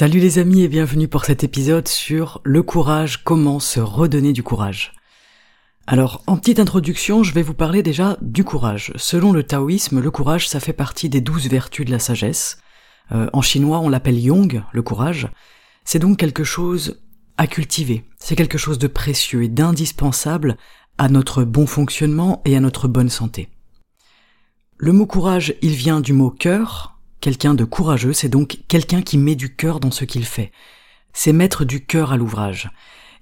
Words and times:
Salut 0.00 0.20
les 0.20 0.38
amis 0.38 0.62
et 0.62 0.68
bienvenue 0.68 1.08
pour 1.08 1.24
cet 1.24 1.42
épisode 1.42 1.88
sur 1.88 2.40
le 2.44 2.62
courage, 2.62 3.24
comment 3.24 3.58
se 3.58 3.80
redonner 3.80 4.32
du 4.32 4.44
courage. 4.44 4.92
Alors, 5.88 6.22
en 6.28 6.36
petite 6.36 6.60
introduction, 6.60 7.24
je 7.24 7.34
vais 7.34 7.42
vous 7.42 7.52
parler 7.52 7.82
déjà 7.82 8.16
du 8.22 8.44
courage. 8.44 8.92
Selon 8.94 9.32
le 9.32 9.42
taoïsme, 9.42 9.98
le 9.98 10.10
courage, 10.12 10.48
ça 10.48 10.60
fait 10.60 10.72
partie 10.72 11.08
des 11.08 11.20
douze 11.20 11.48
vertus 11.48 11.84
de 11.84 11.90
la 11.90 11.98
sagesse. 11.98 12.58
Euh, 13.10 13.28
en 13.32 13.42
chinois, 13.42 13.80
on 13.80 13.88
l'appelle 13.88 14.20
yong, 14.20 14.62
le 14.72 14.82
courage. 14.82 15.26
C'est 15.84 15.98
donc 15.98 16.16
quelque 16.16 16.44
chose 16.44 17.02
à 17.36 17.48
cultiver. 17.48 18.04
C'est 18.20 18.36
quelque 18.36 18.56
chose 18.56 18.78
de 18.78 18.86
précieux 18.86 19.42
et 19.42 19.48
d'indispensable 19.48 20.58
à 20.98 21.08
notre 21.08 21.42
bon 21.42 21.66
fonctionnement 21.66 22.40
et 22.44 22.56
à 22.56 22.60
notre 22.60 22.86
bonne 22.86 23.10
santé. 23.10 23.48
Le 24.76 24.92
mot 24.92 25.06
courage, 25.06 25.56
il 25.60 25.72
vient 25.72 26.00
du 26.00 26.12
mot 26.12 26.30
cœur, 26.30 26.97
Quelqu'un 27.20 27.54
de 27.54 27.64
courageux, 27.64 28.12
c'est 28.12 28.28
donc 28.28 28.58
quelqu'un 28.68 29.02
qui 29.02 29.18
met 29.18 29.34
du 29.34 29.54
cœur 29.54 29.80
dans 29.80 29.90
ce 29.90 30.04
qu'il 30.04 30.24
fait. 30.24 30.52
C'est 31.12 31.32
mettre 31.32 31.64
du 31.64 31.84
cœur 31.84 32.12
à 32.12 32.16
l'ouvrage. 32.16 32.70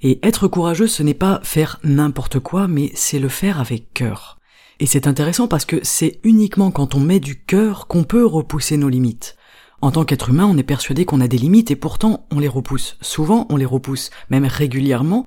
Et 0.03 0.19
être 0.23 0.49
courageux, 0.49 0.87
ce 0.87 1.03
n'est 1.03 1.15
pas 1.15 1.41
faire 1.43 1.81
n'importe 1.83 2.39
quoi, 2.39 2.69
mais 2.69 2.91
c'est 2.95 3.19
le 3.19 3.29
faire 3.29 3.59
avec 3.59 3.93
cœur. 3.95 4.39
Et 4.79 4.87
c'est 4.87 5.07
intéressant 5.07 5.49
parce 5.49 5.65
que 5.65 5.81
c'est 5.83 6.21
uniquement 6.23 6.71
quand 6.71 6.95
on 6.95 7.01
met 7.01 7.21
du 7.21 7.41
cœur 7.41 7.87
qu'on 7.87 8.05
peut 8.05 8.27
repousser 8.27 8.77
nos 8.77 8.91
limites. 8.91 9.37
En 9.81 9.91
tant 9.91 10.05
qu'être 10.05 10.29
humain, 10.29 10.47
on 10.47 10.59
est 10.59 10.63
persuadé 10.63 11.07
qu'on 11.07 11.21
a 11.21 11.29
des 11.29 11.39
limites 11.39 11.71
et 11.71 11.77
pourtant 11.77 12.27
on 12.31 12.39
les 12.39 12.49
repousse. 12.49 12.99
Souvent, 13.01 13.47
on 13.49 13.57
les 13.57 13.65
repousse, 13.65 14.11
même 14.29 14.45
régulièrement, 14.45 15.27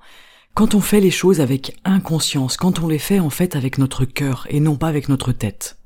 quand 0.54 0.74
on 0.74 0.80
fait 0.80 1.00
les 1.00 1.10
choses 1.10 1.40
avec 1.40 1.76
inconscience, 1.84 2.56
quand 2.56 2.80
on 2.80 2.88
les 2.88 2.98
fait 2.98 3.20
en 3.20 3.30
fait 3.30 3.56
avec 3.56 3.78
notre 3.78 4.04
cœur 4.04 4.46
et 4.50 4.60
non 4.60 4.76
pas 4.76 4.88
avec 4.88 5.08
notre 5.08 5.32
tête. 5.32 5.79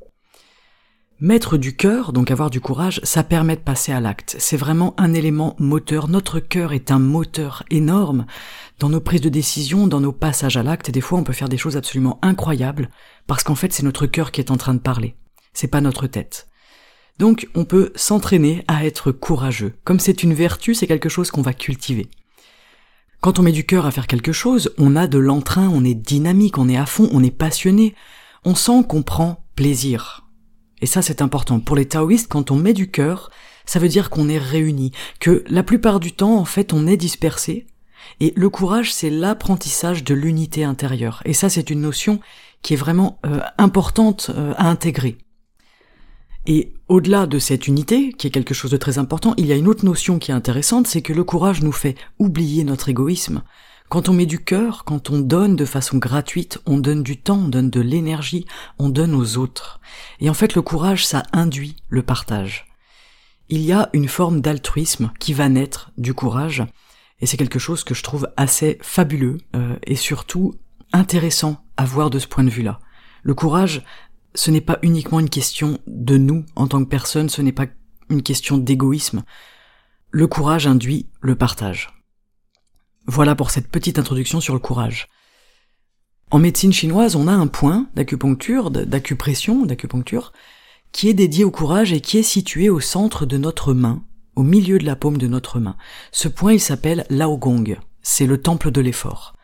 Mettre 1.21 1.59
du 1.59 1.77
cœur, 1.77 2.13
donc 2.13 2.33
avoir 2.33 2.51
du 2.51 2.61
courage, 2.61 3.01
ça 3.05 3.23
permet 3.23 3.55
de 3.55 3.61
passer 3.61 3.93
à 3.93 4.01
l'acte. 4.01 4.35
C'est 4.41 4.57
vraiment 4.57 4.95
un 4.99 5.15
élément 5.15 5.55
moteur. 5.61 6.09
Notre 6.09 6.41
cœur 6.41 6.73
est 6.73 6.91
un 6.91 6.99
moteur 6.99 7.63
énorme 7.71 8.27
dans 8.81 8.89
nos 8.89 9.01
prises 9.01 9.21
de 9.21 9.29
décision, 9.29 9.87
dans 9.87 10.01
nos 10.01 10.11
passages 10.11 10.57
à 10.57 10.65
l'acte. 10.65 10.91
Des 10.91 11.01
fois, 11.01 11.21
on 11.21 11.23
peut 11.23 11.33
faire 11.33 11.49
des 11.49 11.57
choses 11.57 11.77
absolument 11.77 12.19
incroyables 12.23 12.91
parce 13.29 13.45
qu'en 13.45 13.55
fait, 13.55 13.73
c'est 13.73 13.85
notre 13.85 14.07
cœur 14.07 14.33
qui 14.33 14.41
est 14.41 14.51
en 14.51 14.57
train 14.57 14.75
de 14.75 14.81
parler. 14.81 15.15
C'est 15.53 15.69
pas 15.69 15.81
notre 15.81 16.09
tête. 16.09 16.49
Donc, 17.21 17.49
on 17.55 17.65
peut 17.65 17.93
s'entraîner 17.95 18.65
à 18.67 18.85
être 18.85 19.13
courageux. 19.13 19.75
Comme 19.85 20.01
c'est 20.01 20.25
une 20.25 20.35
vertu, 20.35 20.75
c'est 20.75 20.89
quelque 20.89 21.09
chose 21.09 21.31
qu'on 21.31 21.43
va 21.43 21.55
cultiver. 21.55 22.09
Quand 23.21 23.39
on 23.39 23.43
met 23.43 23.53
du 23.53 23.65
cœur 23.65 23.87
à 23.87 23.93
faire 23.93 24.09
quelque 24.09 24.33
chose, 24.33 24.75
on 24.79 24.97
a 24.97 25.07
de 25.07 25.19
l'entrain, 25.19 25.71
on 25.73 25.85
est 25.85 25.95
dynamique, 25.95 26.59
on 26.59 26.69
est 26.69 26.77
à 26.77 26.87
fond, 26.87 27.09
on 27.13 27.23
est 27.23 27.31
passionné. 27.31 27.95
On 28.45 28.57
sent 28.57 28.83
qu'on 28.89 29.05
prend 29.05 29.45
plaisir. 29.55 30.24
Et 30.85 30.87
ça, 30.87 31.01
c'est 31.01 31.23
important. 31.23 31.61
Pour 31.61 31.77
les 31.77 31.87
taoïstes, 31.87 32.29
quand 32.29 32.51
on 32.51 32.57
met 32.57 32.75
du 32.75 32.91
cœur, 32.91 33.31
ça 33.65 33.79
veut 33.79 33.89
dire 33.89 34.11
qu'on 34.11 34.29
est 34.29 34.37
réunis, 34.37 34.93
que 35.19 35.43
la 35.49 35.63
plupart 35.63 35.99
du 35.99 36.13
temps, 36.13 36.37
en 36.37 36.45
fait, 36.45 36.75
on 36.75 36.87
est 36.87 36.99
dispersé. 36.99 37.67
Et 38.21 38.35
le 38.37 38.51
courage, 38.51 38.93
c'est 38.93 39.09
l'apprentissage 39.09 40.05
de 40.05 40.13
l'unité 40.13 40.63
intérieure. 40.63 41.23
Et 41.25 41.33
ça, 41.33 41.49
c'est 41.49 41.71
une 41.71 41.81
notion 41.81 42.21
qui 42.61 42.75
est 42.75 42.77
vraiment 42.77 43.19
euh, 43.25 43.41
importante 43.57 44.31
euh, 44.37 44.53
à 44.59 44.69
intégrer. 44.69 45.17
Et 46.45 46.75
au-delà 46.89 47.25
de 47.25 47.39
cette 47.39 47.67
unité, 47.67 48.13
qui 48.13 48.27
est 48.27 48.31
quelque 48.31 48.53
chose 48.53 48.71
de 48.71 48.77
très 48.77 48.99
important, 48.99 49.33
il 49.39 49.47
y 49.47 49.53
a 49.53 49.57
une 49.57 49.69
autre 49.69 49.87
notion 49.87 50.19
qui 50.19 50.33
est 50.33 50.35
intéressante, 50.35 50.87
c'est 50.87 51.01
que 51.01 51.15
le 51.15 51.25
courage 51.25 51.63
nous 51.63 51.73
fait 51.73 51.97
oublier 52.19 52.63
notre 52.63 52.91
égoïsme. 52.91 53.43
Quand 53.89 54.09
on 54.09 54.13
met 54.13 54.27
du 54.27 54.43
cœur, 54.43 54.85
quand 54.85 55.11
on 55.11 55.21
donne 55.21 55.57
de 55.57 55.65
façon 55.65 55.99
gratuite, 55.99 56.59
on 56.67 56.79
donne 56.79 57.03
du 57.03 57.17
temps, 57.17 57.39
on 57.39 57.49
donne 57.49 57.71
de 57.71 57.81
l'énergie, 57.81 58.47
on 58.79 58.89
donne 58.89 59.15
aux 59.15 59.37
autres. 59.37 59.81
Et 60.21 60.29
en 60.29 60.35
fait, 60.35 60.55
le 60.55 60.63
courage, 60.63 61.07
ça 61.07 61.23
induit 61.33 61.77
le 61.89 62.03
partage. 62.03 62.67
Il 63.51 63.61
y 63.61 63.73
a 63.73 63.91
une 63.93 64.09
forme 64.09 64.41
d'altruisme 64.41 65.13
qui 65.21 65.33
va 65.33 65.49
naître 65.49 65.93
du 65.99 66.15
courage, 66.15 66.65
et 67.21 67.27
c'est 67.27 67.37
quelque 67.37 67.59
chose 67.59 67.85
que 67.85 67.95
je 67.95 68.03
trouve 68.03 68.29
assez 68.37 68.79
fabuleux 68.83 69.39
euh, 69.55 69.77
et 69.85 69.97
surtout 69.97 70.55
intéressant 70.93 71.63
à 71.77 71.85
voir 71.85 72.11
de 72.11 72.19
ce 72.19 72.27
point 72.27 72.45
de 72.45 72.51
vue-là. 72.51 72.81
Le 73.23 73.35
courage, 73.35 73.85
ce 74.35 74.51
n'est 74.51 74.61
pas 74.61 74.79
uniquement 74.83 75.21
une 75.21 75.31
question 75.31 75.79
de 75.87 76.17
nous 76.17 76.45
en 76.57 76.67
tant 76.67 76.83
que 76.83 76.89
personne, 76.89 77.29
ce 77.29 77.43
n'est 77.43 77.53
pas 77.53 77.67
une 78.11 78.23
question 78.23 78.59
d'égoïsme. 78.59 79.23
Le 80.11 80.27
courage 80.27 80.67
induit 80.67 81.09
le 81.21 81.37
partage. 81.37 81.94
Voilà 83.07 83.35
pour 83.35 83.51
cette 83.51 83.69
petite 83.69 83.99
introduction 83.99 84.41
sur 84.41 84.55
le 84.55 84.61
courage. 84.61 85.09
En 86.31 86.39
médecine 86.39 86.73
chinoise, 86.73 87.17
on 87.17 87.29
a 87.29 87.33
un 87.33 87.47
point 87.47 87.87
d'acupuncture, 87.95 88.71
d'acupression, 88.71 89.67
d'acupuncture, 89.67 90.33
qui 90.91 91.09
est 91.09 91.15
dédié 91.15 91.45
au 91.45 91.51
courage 91.51 91.93
et 91.93 92.01
qui 92.01 92.19
est 92.19 92.23
situé 92.23 92.71
au 92.71 92.81
centre 92.81 93.27
de 93.27 93.37
notre 93.37 93.75
main, 93.75 94.03
au 94.37 94.43
milieu 94.43 94.79
de 94.79 94.87
la 94.87 94.97
paume 94.97 95.19
de 95.19 95.27
notre 95.27 95.61
main. 95.61 95.77
Ce 96.13 96.29
point, 96.29 96.55
il 96.55 96.61
s'appelle 96.61 97.05
Laogong. 97.11 97.79
C'est 98.01 98.27
le 98.27 98.41
temple 98.41 98.71
de 98.71 98.81
l'effort. 98.81 99.35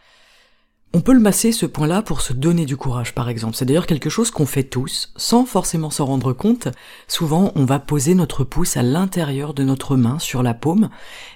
On 0.92 1.02
peut 1.02 1.12
le 1.12 1.20
masser 1.20 1.52
ce 1.52 1.66
point-là 1.66 2.02
pour 2.02 2.20
se 2.20 2.32
donner 2.32 2.66
du 2.66 2.76
courage, 2.76 3.14
par 3.14 3.28
exemple. 3.28 3.54
C'est 3.54 3.64
d'ailleurs 3.64 3.86
quelque 3.86 4.10
chose 4.10 4.32
qu'on 4.32 4.44
fait 4.44 4.64
tous, 4.64 5.12
sans 5.14 5.44
forcément 5.44 5.88
s'en 5.88 6.06
rendre 6.06 6.32
compte. 6.32 6.66
Souvent, 7.06 7.52
on 7.54 7.64
va 7.64 7.78
poser 7.78 8.14
notre 8.14 8.42
pouce 8.42 8.76
à 8.76 8.82
l'intérieur 8.82 9.54
de 9.54 9.62
notre 9.62 9.96
main, 9.96 10.18
sur 10.18 10.42
la 10.42 10.52
paume, 10.52 10.90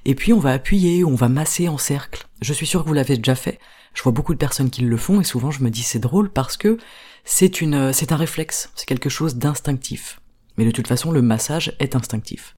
et 0.07 0.17
puis 0.17 0.33
on 0.33 0.41
va 0.41 0.51
appuyer, 0.51 1.05
on 1.05 1.15
va 1.15 1.29
masser 1.29 1.69
en 1.69 1.79
cercle. 1.79 2.27
Je 2.43 2.53
suis 2.53 2.67
sûr 2.67 2.83
que 2.83 2.89
vous 2.89 2.95
l'avez 2.95 3.17
déjà 3.17 3.37
fait. 3.37 3.61
Je 3.95 4.03
vois 4.03 4.11
beaucoup 4.11 4.33
de 4.35 4.39
personnes 4.39 4.71
qui 4.71 4.83
le 4.83 4.97
font, 4.97 5.21
et 5.21 5.25
souvent 5.25 5.53
je 5.53 5.63
me 5.63 5.71
dis 5.71 5.85
c'est 5.85 6.01
drôle 6.01 6.31
parce 6.31 6.57
que 6.57 6.77
c'est 7.25 7.61
une, 7.61 7.93
c'est 7.93 8.11
un 8.11 8.17
réflexe, 8.17 8.73
c'est 8.75 8.87
quelque 8.87 9.09
chose 9.09 9.37
d'instinctif. 9.37 10.21
Mais 10.57 10.65
de 10.65 10.73
toute 10.73 10.89
façon, 10.89 11.13
le 11.13 11.23
massage 11.23 11.77
est 11.79 11.95
instinctif. 11.95 12.57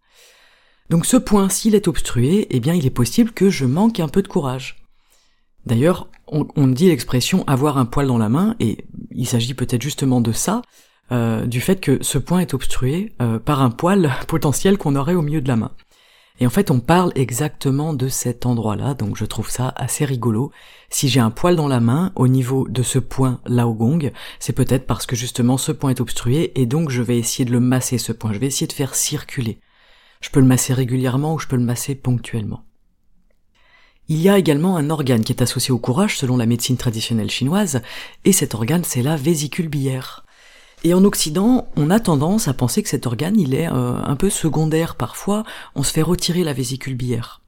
Donc 0.88 1.04
ce 1.04 1.18
point, 1.18 1.50
s'il 1.50 1.74
est 1.74 1.88
obstrué, 1.88 2.46
eh 2.48 2.58
bien 2.58 2.72
il 2.72 2.86
est 2.86 2.90
possible 2.90 3.32
que 3.32 3.50
je 3.50 3.66
manque 3.66 4.00
un 4.00 4.08
peu 4.08 4.22
de 4.22 4.28
courage. 4.28 4.85
D'ailleurs, 5.66 6.09
on, 6.28 6.69
dit 6.69 6.88
l'expression 6.88 7.44
avoir 7.49 7.77
un 7.77 7.87
poil 7.87 8.06
dans 8.06 8.19
la 8.19 8.28
main, 8.28 8.54
et 8.60 8.87
il 9.10 9.27
s'agit 9.27 9.54
peut-être 9.54 9.82
justement 9.82 10.21
de 10.21 10.31
ça, 10.31 10.62
euh, 11.10 11.44
du 11.44 11.60
fait 11.60 11.81
que 11.81 12.03
ce 12.03 12.19
point 12.19 12.41
est 12.41 12.54
obstrué 12.54 13.15
euh, 13.21 13.38
par 13.41 13.62
un 13.62 13.71
poil 13.71 14.12
potentiel 14.28 14.78
qu'on 14.78 14.94
aurait 14.97 15.15
au 15.15 15.22
milieu 15.22 15.41
de 15.41 15.49
la 15.49 15.56
main. 15.56 15.72
Et 16.38 16.47
en 16.47 16.50
fait, 16.50 16.71
on 16.71 16.81
parle 16.81 17.12
exactement 17.15 17.94
de 17.94 18.09
cet 18.09 18.47
endroit-là, 18.47 18.94
donc 18.94 19.16
je 19.16 19.25
trouve 19.25 19.49
ça 19.49 19.72
assez 19.75 20.05
rigolo. 20.05 20.53
Si 20.91 21.09
j'ai 21.09 21.21
un 21.21 21.31
poil 21.31 21.56
dans 21.56 21.69
la 21.69 21.81
main, 21.81 22.12
au 22.15 22.28
niveau 22.28 22.69
de 22.69 22.82
ce 22.82 22.99
point 22.99 23.41
là 23.47 23.66
au 23.66 23.75
gong, 23.75 24.12
c'est 24.38 24.53
peut-être 24.53 24.87
parce 24.87 25.06
que 25.06 25.16
justement 25.16 25.56
ce 25.56 25.72
point 25.72 25.91
est 25.91 26.00
obstrué, 26.00 26.53
et 26.60 26.66
donc 26.66 26.91
je 26.91 27.03
vais 27.03 27.19
essayer 27.19 27.44
de 27.44 27.53
le 27.53 27.60
masser 27.60 27.99
ce 27.99 28.12
point, 28.12 28.32
je 28.32 28.38
vais 28.38 28.47
essayer 28.47 28.66
de 28.66 28.72
faire 28.72 28.94
circuler. 28.94 29.59
Je 30.20 30.31
peux 30.31 30.40
le 30.40 30.46
masser 30.46 30.75
régulièrement 30.75 31.35
ou 31.35 31.38
je 31.38 31.49
peux 31.49 31.56
le 31.56 31.62
masser 31.62 31.94
ponctuellement. 31.94 32.65
Il 34.08 34.23
y 34.23 34.29
a 34.29 34.38
également 34.38 34.76
un 34.76 34.91
organe 34.91 35.25
qui 35.25 35.32
est 35.32 35.43
associé 35.43 35.73
au 35.73 35.79
courage 35.79 36.17
selon 36.17 36.37
la 36.37 36.47
médecine 36.47 36.76
traditionnelle 36.76 37.31
chinoise, 37.31 37.82
et 38.25 38.32
cet 38.32 38.55
organe 38.55 38.85
c'est 38.85 39.03
la 39.03 39.17
vésicule 39.17 39.69
biliaire. 39.69 40.25
Et 40.85 40.94
en 40.94 41.05
Occident, 41.05 41.69
on 41.75 41.91
a 41.91 41.99
tendance 41.99 42.47
à 42.47 42.55
penser 42.55 42.85
que 42.85 42.88
cet 42.88 43.08
organe 43.08 43.41
il 43.41 43.53
est 43.53 43.67
euh, 43.67 43.97
un 43.97 44.14
peu 44.14 44.31
secondaire 44.31 44.94
parfois, 44.94 45.43
on 45.75 45.82
se 45.82 45.93
fait 45.93 46.03
retirer 46.03 46.44
la 46.44 46.53
vésicule 46.53 46.94
biliaire. 46.94 47.43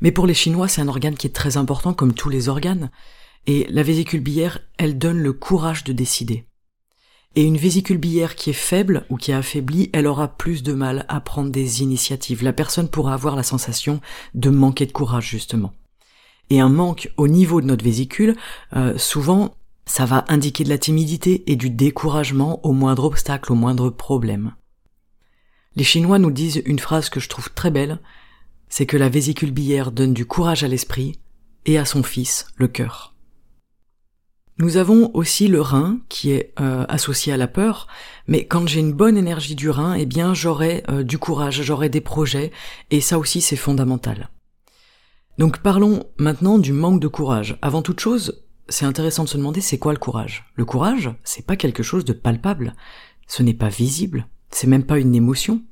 Mais 0.00 0.12
pour 0.12 0.28
les 0.28 0.34
Chinois, 0.34 0.68
c'est 0.68 0.80
un 0.80 0.86
organe 0.86 1.16
qui 1.16 1.26
est 1.26 1.34
très 1.34 1.56
important 1.56 1.92
comme 1.92 2.14
tous 2.14 2.28
les 2.28 2.48
organes, 2.48 2.90
et 3.48 3.66
la 3.68 3.82
vésicule 3.82 4.20
biliaire, 4.20 4.60
elle 4.78 4.98
donne 4.98 5.18
le 5.18 5.32
courage 5.32 5.82
de 5.82 5.92
décider. 5.92 6.46
Et 7.34 7.42
une 7.42 7.56
vésicule 7.56 7.98
biliaire 7.98 8.36
qui 8.36 8.50
est 8.50 8.52
faible 8.52 9.06
ou 9.10 9.16
qui 9.16 9.32
est 9.32 9.34
affaiblie, 9.34 9.90
elle 9.92 10.06
aura 10.06 10.28
plus 10.28 10.62
de 10.62 10.72
mal 10.72 11.04
à 11.08 11.20
prendre 11.20 11.50
des 11.50 11.82
initiatives. 11.82 12.44
La 12.44 12.52
personne 12.52 12.88
pourra 12.88 13.14
avoir 13.14 13.34
la 13.34 13.42
sensation 13.42 14.00
de 14.34 14.50
manquer 14.50 14.86
de 14.86 14.92
courage 14.92 15.28
justement 15.28 15.72
et 16.50 16.60
un 16.60 16.68
manque 16.68 17.10
au 17.16 17.28
niveau 17.28 17.60
de 17.60 17.66
notre 17.66 17.84
vésicule, 17.84 18.36
euh, 18.74 18.96
souvent 18.98 19.54
ça 19.86 20.04
va 20.04 20.24
indiquer 20.28 20.64
de 20.64 20.68
la 20.68 20.78
timidité 20.78 21.44
et 21.50 21.56
du 21.56 21.70
découragement 21.70 22.64
au 22.66 22.72
moindre 22.72 23.04
obstacle, 23.04 23.52
au 23.52 23.54
moindre 23.54 23.90
problème. 23.90 24.54
Les 25.76 25.84
Chinois 25.84 26.18
nous 26.18 26.30
disent 26.30 26.62
une 26.66 26.78
phrase 26.78 27.08
que 27.08 27.20
je 27.20 27.28
trouve 27.28 27.50
très 27.52 27.70
belle, 27.70 28.00
c'est 28.68 28.86
que 28.86 28.96
la 28.96 29.08
vésicule 29.08 29.52
biliaire 29.52 29.92
donne 29.92 30.14
du 30.14 30.26
courage 30.26 30.64
à 30.64 30.68
l'esprit 30.68 31.18
et 31.66 31.78
à 31.78 31.84
son 31.84 32.02
fils, 32.02 32.46
le 32.56 32.66
cœur. 32.68 33.14
Nous 34.58 34.78
avons 34.78 35.10
aussi 35.12 35.48
le 35.48 35.60
rein 35.60 35.98
qui 36.08 36.30
est 36.30 36.54
euh, 36.60 36.86
associé 36.88 37.32
à 37.32 37.36
la 37.36 37.46
peur, 37.46 37.88
mais 38.26 38.46
quand 38.46 38.66
j'ai 38.66 38.80
une 38.80 38.94
bonne 38.94 39.18
énergie 39.18 39.54
du 39.54 39.68
rein, 39.68 39.92
eh 39.94 40.06
bien 40.06 40.32
j'aurai 40.32 40.82
euh, 40.88 41.02
du 41.02 41.18
courage, 41.18 41.62
j'aurai 41.62 41.90
des 41.90 42.00
projets, 42.00 42.52
et 42.90 43.02
ça 43.02 43.18
aussi 43.18 43.42
c'est 43.42 43.54
fondamental. 43.54 44.30
Donc 45.38 45.58
parlons 45.58 46.04
maintenant 46.18 46.58
du 46.58 46.72
manque 46.72 47.00
de 47.00 47.08
courage. 47.08 47.58
Avant 47.60 47.82
toute 47.82 48.00
chose, 48.00 48.44
c'est 48.68 48.86
intéressant 48.86 49.24
de 49.24 49.28
se 49.28 49.36
demander 49.36 49.60
c'est 49.60 49.78
quoi 49.78 49.92
le 49.92 49.98
courage? 49.98 50.46
Le 50.54 50.64
courage, 50.64 51.10
c'est 51.24 51.46
pas 51.46 51.56
quelque 51.56 51.82
chose 51.82 52.04
de 52.04 52.12
palpable, 52.12 52.74
ce 53.26 53.42
n'est 53.42 53.54
pas 53.54 53.68
visible, 53.68 54.28
c'est 54.50 54.66
même 54.66 54.84
pas 54.84 54.98
une 54.98 55.14
émotion. 55.14 55.62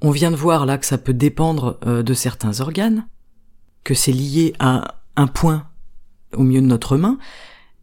On 0.00 0.10
vient 0.10 0.30
de 0.30 0.36
voir 0.36 0.66
là 0.66 0.78
que 0.78 0.86
ça 0.86 0.98
peut 0.98 1.14
dépendre 1.14 1.78
euh, 1.86 2.02
de 2.02 2.14
certains 2.14 2.60
organes, 2.60 3.06
que 3.84 3.94
c'est 3.94 4.12
lié 4.12 4.54
à 4.58 5.02
un 5.16 5.26
point 5.26 5.68
au 6.34 6.42
milieu 6.42 6.62
de 6.62 6.66
notre 6.66 6.96
main, 6.96 7.18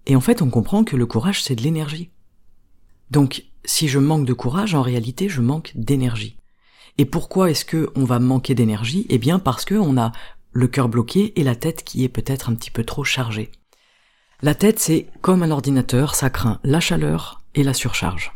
et 0.05 0.15
en 0.15 0.21
fait 0.21 0.41
on 0.41 0.49
comprend 0.49 0.83
que 0.83 0.95
le 0.95 1.05
courage 1.05 1.43
c'est 1.43 1.55
de 1.55 1.61
l'énergie. 1.61 2.09
Donc 3.11 3.45
si 3.63 3.87
je 3.87 3.99
manque 3.99 4.25
de 4.25 4.33
courage, 4.33 4.73
en 4.73 4.81
réalité 4.81 5.29
je 5.29 5.41
manque 5.41 5.71
d'énergie. 5.75 6.37
Et 6.97 7.05
pourquoi 7.05 7.51
est-ce 7.51 7.63
que 7.63 7.89
on 7.95 8.03
va 8.03 8.19
manquer 8.19 8.55
d'énergie? 8.55 9.05
Eh 9.09 9.19
bien 9.19 9.39
parce 9.39 9.63
que 9.63 9.75
on 9.75 9.97
a 9.97 10.11
le 10.51 10.67
cœur 10.67 10.89
bloqué 10.89 11.39
et 11.39 11.43
la 11.43 11.55
tête 11.55 11.83
qui 11.83 12.03
est 12.03 12.09
peut-être 12.09 12.49
un 12.49 12.55
petit 12.55 12.71
peu 12.71 12.83
trop 12.83 13.03
chargée. 13.03 13.51
La 14.41 14.55
tête 14.55 14.79
c'est 14.79 15.07
comme 15.21 15.43
un 15.43 15.51
ordinateur, 15.51 16.15
ça 16.15 16.29
craint 16.29 16.59
la 16.63 16.79
chaleur 16.79 17.41
et 17.55 17.63
la 17.63 17.73
surcharge. 17.73 18.33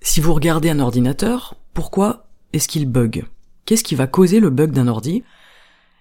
Si 0.00 0.20
vous 0.20 0.34
regardez 0.34 0.70
un 0.70 0.80
ordinateur, 0.80 1.56
pourquoi 1.74 2.28
est-ce 2.52 2.68
qu'il 2.68 2.86
bug? 2.86 3.24
Qu'est-ce 3.64 3.84
qui 3.84 3.94
va 3.94 4.06
causer 4.06 4.40
le 4.40 4.50
bug 4.50 4.70
d'un 4.70 4.88
ordi? 4.88 5.24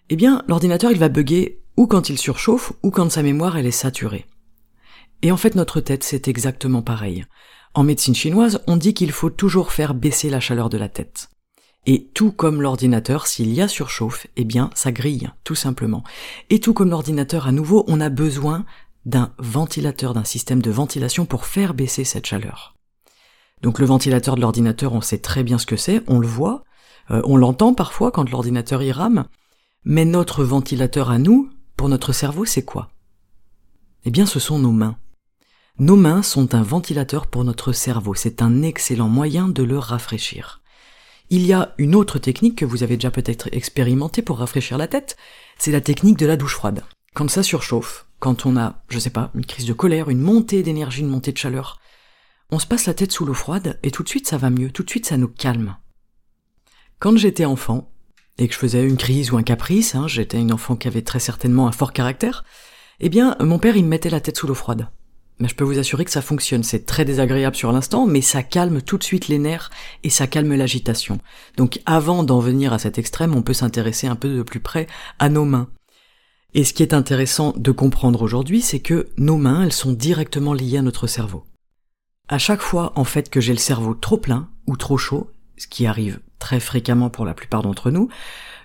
Eh 0.10 0.16
bien, 0.16 0.44
l'ordinateur 0.48 0.92
il 0.92 1.00
va 1.00 1.10
bugger 1.10 1.62
ou 1.78 1.88
quand 1.88 2.10
il 2.10 2.18
surchauffe 2.18 2.74
ou 2.84 2.92
quand 2.92 3.10
sa 3.12 3.24
mémoire 3.24 3.58
elle 3.58 3.66
est 3.66 3.72
saturée. 3.72 4.26
Et 5.22 5.32
en 5.32 5.38
fait 5.38 5.56
notre 5.56 5.82
tête 5.82 6.04
c'est 6.04 6.28
exactement 6.28 6.82
pareil. 6.82 7.26
En 7.74 7.84
médecine 7.84 8.16
chinoise, 8.16 8.62
on 8.68 8.78
dit 8.78 8.94
qu'il 8.94 9.12
faut 9.12 9.30
toujours 9.30 9.72
faire 9.72 9.94
baisser 9.94 10.30
la 10.30 10.40
chaleur 10.40 10.70
de 10.70 10.78
la 10.78 10.88
tête. 10.88 11.30
Et 11.86 12.10
tout 12.14 12.32
comme 12.32 12.62
l'ordinateur, 12.62 13.28
s'il 13.28 13.54
y 13.54 13.62
a 13.62 13.68
surchauffe, 13.68 14.28
eh 14.38 14.44
bien 14.44 14.70
ça 14.74 14.92
grille, 14.92 15.30
tout 15.44 15.56
simplement. 15.56 16.04
Et 16.50 16.60
tout 16.60 16.74
comme 16.74 16.90
l'ordinateur 16.90 17.48
à 17.48 17.52
nouveau, 17.52 17.84
on 17.88 18.02
a 18.02 18.10
besoin 18.10 18.66
d'un 19.06 19.34
ventilateur, 19.38 20.14
d'un 20.14 20.24
système 20.24 20.62
de 20.62 20.72
ventilation 20.72 21.26
pour 21.26 21.46
faire 21.46 21.76
baisser 21.76 22.04
cette 22.04 22.26
chaleur. 22.26 22.76
Donc 23.62 23.80
le 23.80 23.86
ventilateur 23.86 24.36
de 24.36 24.42
l'ordinateur, 24.42 24.94
on 24.94 25.02
sait 25.02 25.20
très 25.20 25.44
bien 25.44 25.58
ce 25.58 25.66
que 25.66 25.78
c'est, 25.78 26.02
on 26.08 26.20
le 26.20 26.28
voit, 26.28 26.64
euh, 27.12 27.22
on 27.26 27.38
l'entend 27.38 27.74
parfois 27.74 28.12
quand 28.12 28.30
l'ordinateur 28.30 28.82
y 28.82 28.92
rame, 28.92 29.26
mais 29.84 30.06
notre 30.06 30.44
ventilateur 30.44 31.12
à 31.12 31.20
nous, 31.20 31.50
pour 31.78 31.90
notre 31.90 32.14
cerveau, 32.14 32.46
c'est 32.46 32.66
quoi? 32.66 32.90
Eh 34.06 34.12
bien 34.12 34.26
ce 34.26 34.40
sont 34.40 34.60
nos 34.60 34.72
mains. 34.72 34.98
Nos 35.78 35.98
mains 35.98 36.24
sont 36.24 36.56
un 36.56 36.64
ventilateur 36.64 37.28
pour 37.28 37.44
notre 37.44 37.74
cerveau, 37.74 38.16
c'est 38.16 38.42
un 38.42 38.62
excellent 38.64 39.10
moyen 39.10 39.48
de 39.48 39.62
le 39.62 39.78
rafraîchir. 39.78 40.62
Il 41.30 41.46
y 41.46 41.54
a 41.54 41.74
une 41.78 41.96
autre 41.96 42.20
technique 42.20 42.58
que 42.58 42.66
vous 42.66 42.84
avez 42.84 42.98
déjà 42.98 43.10
peut-être 43.10 43.50
expérimentée 43.52 44.22
pour 44.22 44.38
rafraîchir 44.38 44.78
la 44.78 44.88
tête, 44.88 45.18
c'est 45.58 45.72
la 45.72 45.82
technique 45.82 46.18
de 46.18 46.28
la 46.28 46.38
douche 46.38 46.54
froide. 46.54 46.84
Quand 47.16 47.30
ça 47.30 47.42
surchauffe, 47.42 48.06
quand 48.20 48.46
on 48.46 48.58
a, 48.58 48.84
je 48.90 49.00
sais 49.00 49.10
pas, 49.10 49.32
une 49.34 49.46
crise 49.46 49.66
de 49.66 49.74
colère, 49.74 50.10
une 50.10 50.22
montée 50.22 50.62
d'énergie, 50.62 51.02
une 51.02 51.08
montée 51.08 51.32
de 51.32 51.38
chaleur, 51.38 51.80
on 52.52 52.60
se 52.60 52.68
passe 52.68 52.86
la 52.86 52.94
tête 52.94 53.12
sous 53.12 53.26
l'eau 53.26 53.34
froide 53.34 53.80
et 53.82 53.90
tout 53.90 54.04
de 54.04 54.10
suite 54.10 54.28
ça 54.28 54.38
va 54.38 54.52
mieux, 54.52 54.70
tout 54.70 54.84
de 54.84 54.90
suite 54.90 55.08
ça 55.08 55.18
nous 55.18 55.28
calme. 55.28 55.78
Quand 57.00 57.18
j'étais 57.18 57.46
enfant, 57.46 57.92
et 58.38 58.48
que 58.48 58.54
je 58.54 58.60
faisais 58.60 58.84
une 58.84 58.98
crise 58.98 59.32
ou 59.32 59.38
un 59.38 59.44
caprice, 59.44 59.96
hein, 59.96 60.08
j'étais 60.08 60.40
une 60.40 60.52
enfant 60.52 60.76
qui 60.76 60.88
avait 60.88 61.02
très 61.02 61.20
certainement 61.20 61.68
un 61.68 61.72
fort 61.72 61.94
caractère, 61.94 62.44
eh 63.00 63.10
bien 63.10 63.36
mon 63.40 63.60
père 63.60 63.78
il 63.78 63.84
me 63.84 63.90
mettait 63.90 64.10
la 64.10 64.20
tête 64.20 64.38
sous 64.38 64.48
l'eau 64.48 64.54
froide. 64.54 64.90
Je 65.40 65.54
peux 65.54 65.66
vous 65.66 65.80
assurer 65.80 66.06
que 66.06 66.12
ça 66.12 66.22
fonctionne, 66.22 66.64
c'est 66.64 66.86
très 66.86 67.04
désagréable 67.04 67.58
sur 67.58 67.72
l'instant, 67.72 68.06
mais 68.06 68.22
ça 68.22 68.42
calme 68.42 68.82
tout 68.82 68.98
de 68.98 69.04
suite 69.04 69.28
les 69.28 69.38
nerfs 69.38 69.70
et 70.04 70.10
ça 70.10 70.28
calme 70.28 70.56
l'agitation. 70.56 71.20
Donc 71.58 71.82
avant 71.86 72.24
d'en 72.24 72.40
venir 72.40 72.72
à 72.72 72.80
cet 72.80 72.98
extrême, 72.98 73.36
on 73.36 73.42
peut 73.42 73.54
s'intéresser 73.54 74.08
un 74.08 74.16
peu 74.16 74.30
de 74.30 74.44
plus 74.44 74.62
près 74.62 74.88
à 75.20 75.28
nos 75.28 75.44
mains. 75.44 75.68
Et 76.54 76.64
ce 76.64 76.74
qui 76.74 76.84
est 76.84 76.94
intéressant 76.94 77.54
de 77.58 77.72
comprendre 77.72 78.22
aujourd'hui, 78.22 78.62
c'est 78.62 78.80
que 78.80 79.10
nos 79.18 79.36
mains, 79.36 79.64
elles 79.64 79.74
sont 79.74 79.92
directement 79.92 80.54
liées 80.54 80.78
à 80.78 80.82
notre 80.82 81.06
cerveau. 81.06 81.44
À 82.30 82.38
chaque 82.38 82.62
fois, 82.62 82.94
en 82.96 83.04
fait, 83.04 83.30
que 83.30 83.42
j'ai 83.42 83.52
le 83.52 83.60
cerveau 83.60 83.94
trop 83.94 84.18
plein 84.18 84.48
ou 84.68 84.78
trop 84.78 84.98
chaud, 84.98 85.30
ce 85.58 85.68
qui 85.68 85.86
arrive 85.86 86.22
très 86.40 86.62
fréquemment 86.62 87.10
pour 87.10 87.26
la 87.26 87.34
plupart 87.34 87.62
d'entre 87.62 87.92
nous, 87.92 88.08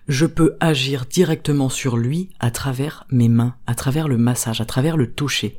je 0.06 0.26
peux 0.26 0.56
agir 0.61 1.05
directement 1.06 1.69
sur 1.69 1.96
lui 1.96 2.31
à 2.38 2.52
travers 2.52 3.06
mes 3.11 3.28
mains, 3.28 3.56
à 3.67 3.75
travers 3.75 4.06
le 4.06 4.19
massage, 4.19 4.61
à 4.61 4.64
travers 4.64 4.96
le 4.96 5.11
toucher. 5.12 5.58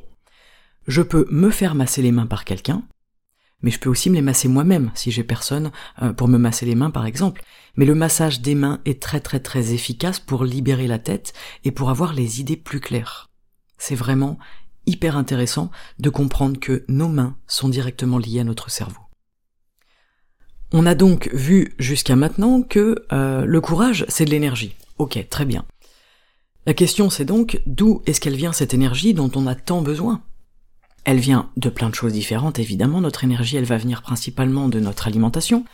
Je 0.86 1.02
peux 1.02 1.26
me 1.30 1.50
faire 1.50 1.74
masser 1.74 2.02
les 2.02 2.12
mains 2.12 2.26
par 2.26 2.44
quelqu'un, 2.44 2.82
mais 3.62 3.70
je 3.70 3.78
peux 3.78 3.88
aussi 3.88 4.10
me 4.10 4.16
les 4.16 4.22
masser 4.22 4.48
moi-même 4.48 4.90
si 4.94 5.10
j'ai 5.10 5.22
personne 5.22 5.70
euh, 6.02 6.12
pour 6.12 6.28
me 6.28 6.38
masser 6.38 6.66
les 6.66 6.74
mains 6.74 6.90
par 6.90 7.06
exemple. 7.06 7.42
Mais 7.76 7.86
le 7.86 7.94
massage 7.94 8.40
des 8.40 8.54
mains 8.54 8.80
est 8.84 9.00
très 9.00 9.20
très 9.20 9.40
très 9.40 9.72
efficace 9.72 10.18
pour 10.18 10.44
libérer 10.44 10.86
la 10.86 10.98
tête 10.98 11.32
et 11.64 11.70
pour 11.70 11.90
avoir 11.90 12.12
les 12.12 12.40
idées 12.40 12.56
plus 12.56 12.80
claires. 12.80 13.30
C'est 13.78 13.94
vraiment 13.94 14.38
hyper 14.86 15.16
intéressant 15.16 15.70
de 16.00 16.10
comprendre 16.10 16.58
que 16.58 16.84
nos 16.88 17.08
mains 17.08 17.36
sont 17.46 17.68
directement 17.68 18.18
liées 18.18 18.40
à 18.40 18.44
notre 18.44 18.70
cerveau. 18.70 19.00
On 20.72 20.86
a 20.86 20.94
donc 20.94 21.30
vu 21.32 21.74
jusqu'à 21.78 22.16
maintenant 22.16 22.62
que 22.62 23.04
euh, 23.12 23.44
le 23.44 23.60
courage, 23.60 24.04
c'est 24.08 24.24
de 24.24 24.30
l'énergie. 24.30 24.74
Ok, 24.98 25.24
très 25.28 25.44
bien. 25.44 25.64
La 26.66 26.74
question 26.74 27.10
c'est 27.10 27.24
donc 27.24 27.60
d'où 27.66 28.02
est-ce 28.06 28.20
qu'elle 28.20 28.36
vient 28.36 28.52
cette 28.52 28.74
énergie 28.74 29.14
dont 29.14 29.30
on 29.36 29.46
a 29.46 29.54
tant 29.54 29.82
besoin? 29.82 30.22
Elle 31.04 31.18
vient 31.18 31.50
de 31.56 31.68
plein 31.68 31.90
de 31.90 31.94
choses 31.94 32.12
différentes, 32.12 32.58
évidemment, 32.58 33.00
notre 33.00 33.24
énergie 33.24 33.56
elle 33.56 33.64
va 33.64 33.78
venir 33.78 34.02
principalement 34.02 34.68
de 34.68 34.80
notre 34.80 35.06
alimentation. 35.06 35.64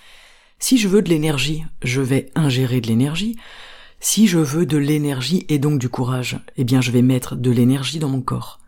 Si 0.59 0.79
je 0.79 0.89
veux 0.89 1.03
de 1.03 1.09
l'énergie, 1.09 1.65
je 1.83 2.01
vais 2.01 2.31
ingérer 2.35 2.81
de 2.81 2.89
l'énergie. 2.89 3.37
Si 4.01 4.27
je 4.27 4.39
veux 4.39 4.67
de 4.67 4.79
l'énergie 4.79 5.45
et 5.49 5.59
donc 5.59 5.79
du 5.79 5.89
courage, 5.89 6.41
eh 6.57 6.65
bien 6.65 6.81
je 6.81 6.91
vais 6.91 7.03
mettre 7.03 7.37
de 7.37 7.51
l'énergie 7.51 7.99
dans 7.99 8.09
mon 8.09 8.21
corps 8.21 8.59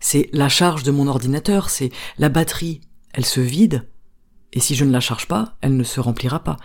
c'est 0.00 0.28
la 0.32 0.48
charge 0.48 0.82
de 0.82 0.90
mon 0.90 1.06
ordinateur, 1.06 1.70
c'est 1.70 1.90
la 2.18 2.28
batterie, 2.28 2.80
elle 3.12 3.26
se 3.26 3.40
vide, 3.40 3.86
et 4.52 4.60
si 4.60 4.74
je 4.74 4.84
ne 4.84 4.92
la 4.92 5.00
charge 5.00 5.26
pas, 5.26 5.56
elle 5.60 5.76
ne 5.76 5.84
se 5.84 6.00
remplira 6.00 6.42
pas. 6.42 6.56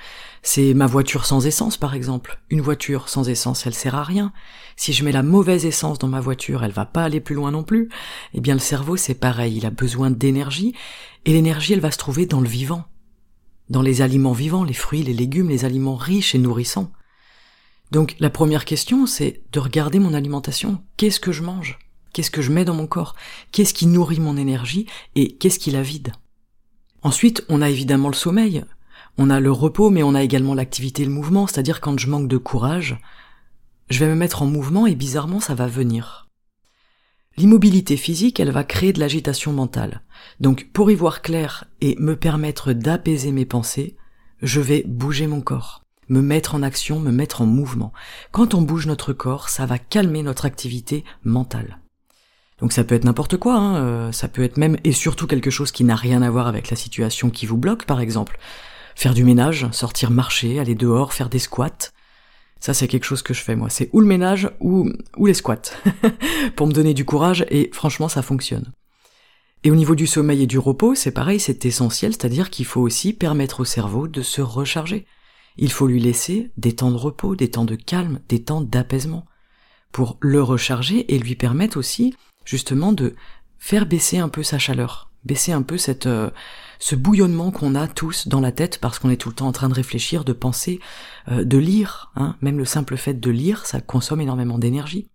C'est 0.42 0.74
ma 0.74 0.88
voiture 0.88 1.26
sans 1.26 1.46
essence, 1.46 1.78
par 1.78 1.96
exemple. 1.96 2.40
Une 2.50 2.62
voiture 2.62 3.10
sans 3.10 3.28
essence, 3.28 3.66
elle 3.66 3.74
sert 3.74 3.96
à 3.96 4.04
rien. 4.04 4.32
Si 4.78 4.94
je 4.94 5.04
mets 5.04 5.12
la 5.12 5.24
mauvaise 5.24 5.66
essence 5.66 6.00
dans 6.00 6.08
ma 6.08 6.22
voiture, 6.22 6.64
elle 6.64 6.72
va 6.72 6.86
pas 6.86 7.04
aller 7.04 7.20
plus 7.20 7.36
loin 7.36 7.52
non 7.52 7.64
plus. 7.64 7.90
Eh 8.34 8.42
bien, 8.42 8.54
le 8.54 8.60
cerveau, 8.60 8.96
c'est 8.96 9.14
pareil. 9.14 9.58
Il 9.58 9.66
a 9.66 9.70
besoin 9.70 10.12
d'énergie. 10.12 10.74
Et 11.26 11.34
l'énergie, 11.34 11.74
elle 11.74 11.82
va 11.82 11.92
se 11.92 11.98
trouver 11.98 12.26
dans 12.26 12.42
le 12.42 12.48
vivant. 12.48 12.86
Dans 13.70 13.82
les 13.82 14.02
aliments 14.02 14.34
vivants, 14.34 14.64
les 14.64 14.74
fruits, 14.74 15.04
les 15.04 15.14
légumes, 15.14 15.50
les 15.50 15.66
aliments 15.66 15.96
riches 15.96 16.36
et 16.36 16.40
nourrissants. 16.40 16.92
Donc, 17.92 18.16
la 18.20 18.30
première 18.30 18.66
question, 18.66 19.06
c'est 19.06 19.42
de 19.52 19.60
regarder 19.60 20.00
mon 20.00 20.14
alimentation. 20.14 20.82
Qu'est-ce 20.98 21.20
que 21.20 21.32
je 21.32 21.44
mange? 21.44 21.80
Qu'est-ce 22.14 22.32
que 22.32 22.42
je 22.42 22.52
mets 22.52 22.66
dans 22.66 22.76
mon 22.76 22.88
corps? 22.88 23.16
Qu'est-ce 23.52 23.74
qui 23.74 23.88
nourrit 23.88 24.20
mon 24.20 24.38
énergie? 24.38 24.88
Et 25.16 25.36
qu'est-ce 25.36 25.60
qui 25.60 25.72
la 25.72 25.84
vide? 25.84 26.14
Ensuite, 27.04 27.44
on 27.50 27.62
a 27.62 27.70
évidemment 27.70 28.08
le 28.08 28.16
sommeil. 28.16 28.64
On 29.18 29.30
a 29.30 29.40
le 29.40 29.52
repos, 29.52 29.90
mais 29.90 30.04
on 30.04 30.16
a 30.16 30.24
également 30.24 30.56
l'activité 30.56 31.04
et 31.04 31.06
le 31.06 31.12
mouvement, 31.12 31.46
c'est-à-dire 31.46 31.82
quand 31.82 32.00
je 32.00 32.10
manque 32.10 32.28
de 32.28 32.38
courage, 32.38 32.98
je 33.90 34.00
vais 34.00 34.08
me 34.08 34.16
mettre 34.16 34.42
en 34.42 34.48
mouvement 34.48 34.88
et 34.88 34.96
bizarrement 34.96 35.40
ça 35.40 35.54
va 35.54 35.68
venir. 35.68 36.30
L'immobilité 37.36 37.98
physique, 37.98 38.40
elle 38.40 38.52
va 38.52 38.64
créer 38.64 38.94
de 38.94 39.00
l'agitation 39.00 39.54
mentale. 39.54 40.02
Donc 40.40 40.70
pour 40.72 40.90
y 40.90 40.96
voir 40.96 41.22
clair 41.22 41.66
et 41.82 41.96
me 42.00 42.16
permettre 42.16 42.74
d'apaiser 42.74 43.32
mes 43.32 43.46
pensées, 43.46 43.98
je 44.42 44.62
vais 44.62 44.84
bouger 44.88 45.28
mon 45.28 45.42
corps, 45.42 45.84
me 46.10 46.22
mettre 46.22 46.56
en 46.56 46.64
action, 46.64 47.00
me 47.00 47.12
mettre 47.12 47.42
en 47.42 47.46
mouvement. 47.46 47.94
Quand 48.32 48.54
on 48.54 48.62
bouge 48.62 48.88
notre 48.88 49.14
corps, 49.14 49.50
ça 49.50 49.66
va 49.66 49.78
calmer 49.78 50.24
notre 50.24 50.46
activité 50.46 51.04
mentale. 51.24 51.80
Donc 52.64 52.72
ça 52.72 52.86
peut 52.86 52.96
être 52.96 53.04
n'importe 53.04 53.36
quoi, 53.36 53.56
hein, 53.56 53.76
euh, 53.76 54.12
ça 54.14 54.30
peut 54.30 54.42
être 54.42 54.56
même 54.56 54.78
et 54.86 54.94
surtout 54.94 55.28
quelque 55.28 55.50
chose 55.50 55.74
qui 55.74 55.84
n'a 55.84 55.98
rien 55.98 56.22
à 56.22 56.30
voir 56.30 56.48
avec 56.48 56.70
la 56.70 56.78
situation 56.78 57.30
qui 57.30 57.46
vous 57.46 57.58
bloque 57.58 57.84
par 57.84 58.00
exemple. 58.00 58.40
Faire 58.96 59.14
du 59.14 59.26
ménage, 59.26 59.68
sortir 59.74 60.12
marcher, 60.12 60.62
aller 60.62 60.74
dehors, 60.74 61.12
faire 61.12 61.28
des 61.28 61.40
squats. 61.40 61.92
Ça 62.62 62.74
c'est 62.74 62.88
quelque 62.88 63.04
chose 63.04 63.22
que 63.22 63.34
je 63.34 63.42
fais 63.42 63.58
moi, 63.58 63.70
c'est 63.70 63.90
ou 63.92 64.00
le 64.00 64.06
ménage 64.06 64.50
ou, 64.62 64.90
ou 65.18 65.26
les 65.26 65.34
squats. 65.34 65.74
pour 66.56 66.68
me 66.68 66.72
donner 66.72 66.94
du 66.94 67.04
courage 67.04 67.46
et 67.50 67.70
franchement 67.74 68.08
ça 68.08 68.22
fonctionne. 68.22 68.72
Et 69.66 69.70
au 69.70 69.76
niveau 69.76 69.96
du 69.96 70.08
sommeil 70.08 70.44
et 70.44 70.48
du 70.48 70.58
repos, 70.58 70.96
c'est 70.96 71.12
pareil, 71.12 71.42
c'est 71.42 71.66
essentiel, 71.66 72.14
c'est-à-dire 72.14 72.50
qu'il 72.50 72.66
faut 72.66 72.80
aussi 72.80 73.12
permettre 73.12 73.60
au 73.60 73.66
cerveau 73.66 74.08
de 74.08 74.22
se 74.22 74.40
recharger. 74.40 75.06
Il 75.58 75.74
faut 75.74 75.88
lui 75.88 76.00
laisser 76.00 76.52
des 76.56 76.78
temps 76.78 76.92
de 76.92 76.98
repos, 76.98 77.36
des 77.36 77.52
temps 77.52 77.66
de 77.66 77.76
calme, 77.76 78.22
des 78.30 78.42
temps 78.42 78.62
d'apaisement, 78.62 79.26
pour 79.92 80.18
le 80.22 80.42
recharger 80.42 81.14
et 81.14 81.20
lui 81.20 81.36
permettre 81.36 81.76
aussi 81.76 82.16
justement 82.46 82.94
de 82.94 83.16
faire 83.58 83.86
baisser 83.86 84.18
un 84.18 84.30
peu 84.30 84.44
sa 84.44 84.60
chaleur, 84.60 85.12
baisser 85.24 85.52
un 85.52 85.62
peu 85.62 85.78
cette 85.78 86.06
euh, 86.06 86.30
ce 86.80 86.96
bouillonnement 86.96 87.52
qu'on 87.52 87.76
a 87.76 87.88
tous 87.88 88.28
dans 88.28 88.42
la 88.42 88.52
tête 88.52 88.78
parce 88.80 89.00
qu'on 89.00 89.10
est 89.10 89.16
tout 89.16 89.30
le 89.30 89.36
temps 89.36 89.48
en 89.48 89.54
train 89.54 89.70
de 89.70 89.74
réfléchir, 89.74 90.26
de 90.26 90.34
penser, 90.34 90.82
euh, 91.30 91.46
de 91.46 91.58
lire. 91.58 92.12
Hein. 92.18 92.36
Même 92.42 92.58
le 92.58 92.66
simple 92.66 92.98
fait 92.98 93.14
de 93.14 93.32
lire, 93.32 93.66
ça 93.66 93.80
consomme 93.80 94.20
énormément 94.20 94.60
d'énergie. 94.60 95.08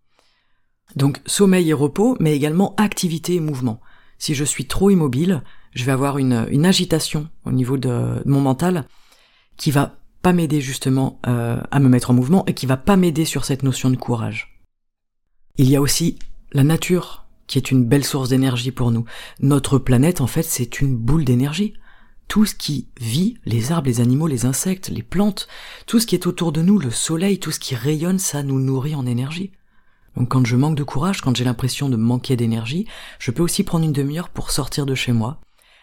Donc 0.97 1.21
sommeil 1.27 1.69
et 1.69 1.75
repos, 1.75 2.17
mais 2.21 2.35
également 2.35 2.75
activité 2.77 3.35
et 3.35 3.41
mouvement. 3.41 3.81
Si 4.17 4.35
je 4.35 4.45
suis 4.45 4.67
trop 4.67 4.89
immobile, 4.89 5.43
je 5.75 5.85
vais 5.85 5.93
avoir 5.93 6.17
une, 6.17 6.65
agitation 6.65 7.29
au 7.45 7.53
niveau 7.53 7.77
de, 7.77 8.23
mon 8.25 8.41
mental 8.41 8.87
qui 9.59 9.71
va 9.71 9.99
pas 10.23 10.33
m'aider 10.33 10.63
justement 10.63 11.21
euh, 11.27 11.61
à 11.71 11.81
me 11.81 11.89
mettre 11.91 12.11
en 12.11 12.15
mouvement 12.15 12.47
et 12.47 12.55
qui 12.55 12.65
va 12.65 12.79
pas 12.79 12.97
m'aider 12.97 13.27
sur 13.27 13.45
cette 13.45 13.63
notion 13.63 13.91
de 13.91 13.97
courage. 13.97 14.59
Il 15.57 15.69
y 15.69 15.77
a 15.77 15.83
aussi 15.83 16.19
la 16.53 16.65
nature 16.65 17.27
qui 17.47 17.59
est 17.59 17.71
une 17.71 17.85
belle 17.85 18.05
source 18.05 18.29
d'énergie 18.29 18.73
pour 18.73 18.91
nous. 18.91 19.05
Notre 19.41 19.79
planète 19.79 20.21
en 20.21 20.27
fait 20.27 20.43
c'est 20.43 20.81
une 20.81 20.97
boule 20.97 21.25
d'énergie. 21.25 21.75
Tout 22.29 22.45
ce 22.45 22.55
qui 22.55 22.89
vit, 23.01 23.39
les 23.47 23.73
arbres, 23.73 23.89
les 23.89 24.01
animaux, 24.01 24.27
les 24.27 24.45
insectes, 24.45 24.91
les 24.91 25.03
plantes, 25.03 25.49
tout 25.87 25.99
ce 25.99 26.07
qui 26.07 26.15
est 26.15 26.27
autour 26.27 26.53
de 26.53 26.61
nous, 26.61 26.79
le 26.79 26.91
soleil, 26.91 27.39
tout 27.39 27.51
ce 27.51 27.59
qui 27.59 27.75
rayonne, 27.75 28.19
ça 28.19 28.43
nous 28.43 28.61
nourrit 28.61 28.95
en 28.95 29.07
énergie. 29.07 29.53
Donc 30.15 30.29
quand 30.29 30.45
je 30.45 30.57
manque 30.57 30.77
de 30.77 30.83
courage, 30.83 31.23
quand 31.23 31.37
j'ai 31.37 31.45
l'impression 31.45 31.89
de 31.89 31.97
manquer 31.97 32.37
d'énergie, 32.37 32.87
je 33.19 33.31
peux 33.31 33.43
aussi 33.43 33.65
prendre 33.65 33.85
une 33.85 33.93
demi-heure 33.93 34.29
pour 34.29 34.51
sortir 34.51 34.85
de 34.85 34.95
chez 34.95 35.13
moi, 35.13 35.41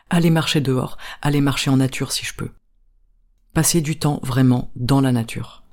aller 0.09 0.29
marcher 0.29 0.61
dehors, 0.61 0.97
aller 1.21 1.41
marcher 1.41 1.71
en 1.71 1.77
nature 1.77 2.11
si 2.11 2.25
je 2.25 2.35
peux. 2.35 2.51
Passer 3.53 3.81
du 3.81 3.97
temps 3.97 4.19
vraiment 4.21 4.71
dans 4.75 5.01
la 5.01 5.11
nature. 5.11 5.63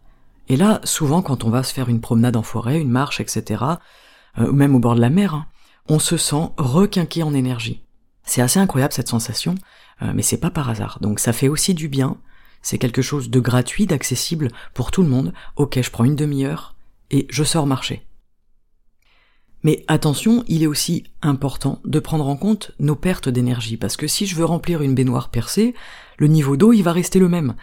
Et 0.49 0.57
là, 0.57 0.81
souvent 0.85 1.23
quand 1.23 1.45
on 1.45 1.51
va 1.51 1.65
se 1.65 1.75
faire 1.75 1.89
une 1.89 2.01
promenade 2.01 2.37
en 2.37 2.43
forêt, 2.43 2.81
une 2.81 2.91
marche, 2.91 3.21
etc., 3.21 3.65
ou 4.39 4.53
même 4.53 4.75
au 4.75 4.79
bord 4.79 4.95
de 4.95 5.01
la 5.01 5.11
mer, 5.11 5.35
hein, 5.35 5.47
on 5.89 5.99
se 5.99 6.17
sent 6.17 6.51
requinqué 6.57 7.23
en 7.23 7.35
énergie. 7.35 7.83
C'est 8.25 8.43
assez 8.43 8.61
incroyable 8.61 8.93
cette 8.93 9.09
sensation, 9.09 9.55
euh, 10.03 10.13
mais 10.15 10.23
c'est 10.23 10.39
pas 10.39 10.51
par 10.51 10.69
hasard. 10.71 10.99
Donc 11.01 11.19
ça 11.21 11.33
fait 11.33 11.49
aussi 11.49 11.75
du 11.75 11.89
bien, 11.89 12.17
c'est 12.63 12.79
quelque 12.79 13.03
chose 13.03 13.31
de 13.31 13.41
gratuit, 13.41 13.87
d'accessible 13.87 14.49
pour 14.75 14.91
tout 14.91 15.03
le 15.03 15.09
monde. 15.09 15.33
Ok, 15.57 15.81
je 15.81 15.91
prends 15.91 16.05
une 16.05 16.17
demi-heure 16.17 16.77
et 17.11 17.27
je 17.31 17.45
sors 17.45 17.67
marcher. 17.67 18.07
Mais 19.65 19.85
attention, 19.87 20.45
il 20.49 20.63
est 20.63 20.69
aussi 20.69 21.05
important 21.21 21.81
de 21.85 22.01
prendre 22.01 22.27
en 22.27 22.37
compte 22.37 22.73
nos 22.81 22.97
pertes 22.97 23.29
d'énergie, 23.29 23.77
parce 23.77 23.97
que 23.97 24.09
si 24.09 24.27
je 24.27 24.35
veux 24.35 24.45
remplir 24.45 24.83
une 24.83 24.95
baignoire 24.95 25.31
percée, 25.31 25.75
le 26.19 26.27
niveau 26.27 26.57
d'eau, 26.57 26.73
il 26.73 26.83
va 26.83 26.93
rester 26.93 27.21
le 27.21 27.29
même. 27.29 27.55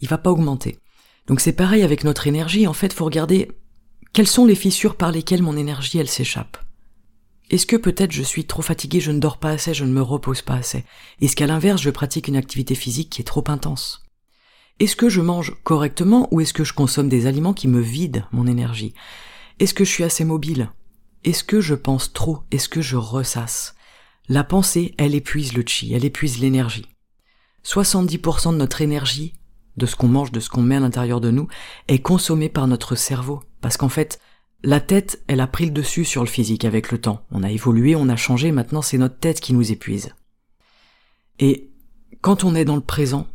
Il 0.00 0.08
va 0.08 0.18
pas 0.18 0.30
augmenter. 0.30 0.78
Donc 1.26 1.40
c'est 1.40 1.52
pareil 1.52 1.82
avec 1.82 2.04
notre 2.04 2.28
énergie, 2.28 2.68
en 2.68 2.72
fait, 2.72 2.92
faut 2.92 3.04
regarder 3.04 3.50
quelles 4.12 4.26
sont 4.26 4.44
les 4.44 4.56
fissures 4.56 4.96
par 4.96 5.12
lesquelles 5.12 5.42
mon 5.42 5.56
énergie, 5.56 5.98
elle 5.98 6.08
s'échappe? 6.08 6.58
Est-ce 7.50 7.66
que 7.66 7.76
peut-être 7.76 8.12
je 8.12 8.22
suis 8.22 8.44
trop 8.44 8.62
fatigué, 8.62 9.00
je 9.00 9.12
ne 9.12 9.20
dors 9.20 9.38
pas 9.38 9.50
assez, 9.50 9.72
je 9.72 9.84
ne 9.84 9.92
me 9.92 10.02
repose 10.02 10.42
pas 10.42 10.54
assez? 10.54 10.84
Est-ce 11.20 11.36
qu'à 11.36 11.46
l'inverse, 11.46 11.80
je 11.80 11.90
pratique 11.90 12.26
une 12.26 12.36
activité 12.36 12.74
physique 12.74 13.10
qui 13.10 13.22
est 13.22 13.24
trop 13.24 13.44
intense? 13.46 14.02
Est-ce 14.80 14.96
que 14.96 15.08
je 15.08 15.20
mange 15.20 15.54
correctement 15.62 16.26
ou 16.32 16.40
est-ce 16.40 16.52
que 16.52 16.64
je 16.64 16.72
consomme 16.72 17.08
des 17.08 17.26
aliments 17.26 17.54
qui 17.54 17.68
me 17.68 17.80
vident 17.80 18.24
mon 18.32 18.46
énergie? 18.46 18.94
Est-ce 19.60 19.74
que 19.74 19.84
je 19.84 19.90
suis 19.90 20.04
assez 20.04 20.24
mobile? 20.24 20.70
Est-ce 21.22 21.44
que 21.44 21.60
je 21.60 21.74
pense 21.74 22.12
trop? 22.12 22.40
Est-ce 22.50 22.68
que 22.68 22.80
je 22.80 22.96
ressasse? 22.96 23.74
La 24.28 24.42
pensée, 24.42 24.94
elle 24.96 25.14
épuise 25.14 25.52
le 25.52 25.64
chi, 25.66 25.92
elle 25.92 26.04
épuise 26.04 26.38
l'énergie. 26.38 26.86
70% 27.64 28.52
de 28.52 28.56
notre 28.56 28.80
énergie, 28.80 29.34
de 29.76 29.86
ce 29.86 29.96
qu'on 29.96 30.08
mange, 30.08 30.32
de 30.32 30.40
ce 30.40 30.48
qu'on 30.48 30.62
met 30.62 30.76
à 30.76 30.80
l'intérieur 30.80 31.20
de 31.20 31.30
nous, 31.30 31.46
est 31.88 31.98
consommée 31.98 32.48
par 32.48 32.66
notre 32.66 32.96
cerveau. 32.96 33.42
Parce 33.60 33.76
qu'en 33.76 33.88
fait, 33.88 34.20
la 34.62 34.80
tête, 34.80 35.22
elle 35.26 35.40
a 35.40 35.46
pris 35.46 35.64
le 35.64 35.70
dessus 35.70 36.04
sur 36.04 36.22
le 36.22 36.28
physique 36.28 36.64
avec 36.64 36.90
le 36.90 36.98
temps. 36.98 37.24
On 37.30 37.42
a 37.42 37.50
évolué, 37.50 37.96
on 37.96 38.08
a 38.08 38.16
changé, 38.16 38.52
maintenant 38.52 38.82
c'est 38.82 38.98
notre 38.98 39.18
tête 39.18 39.40
qui 39.40 39.52
nous 39.52 39.72
épuise. 39.72 40.14
Et 41.38 41.70
quand 42.20 42.44
on 42.44 42.54
est 42.54 42.66
dans 42.66 42.76
le 42.76 42.82
présent, 42.82 43.26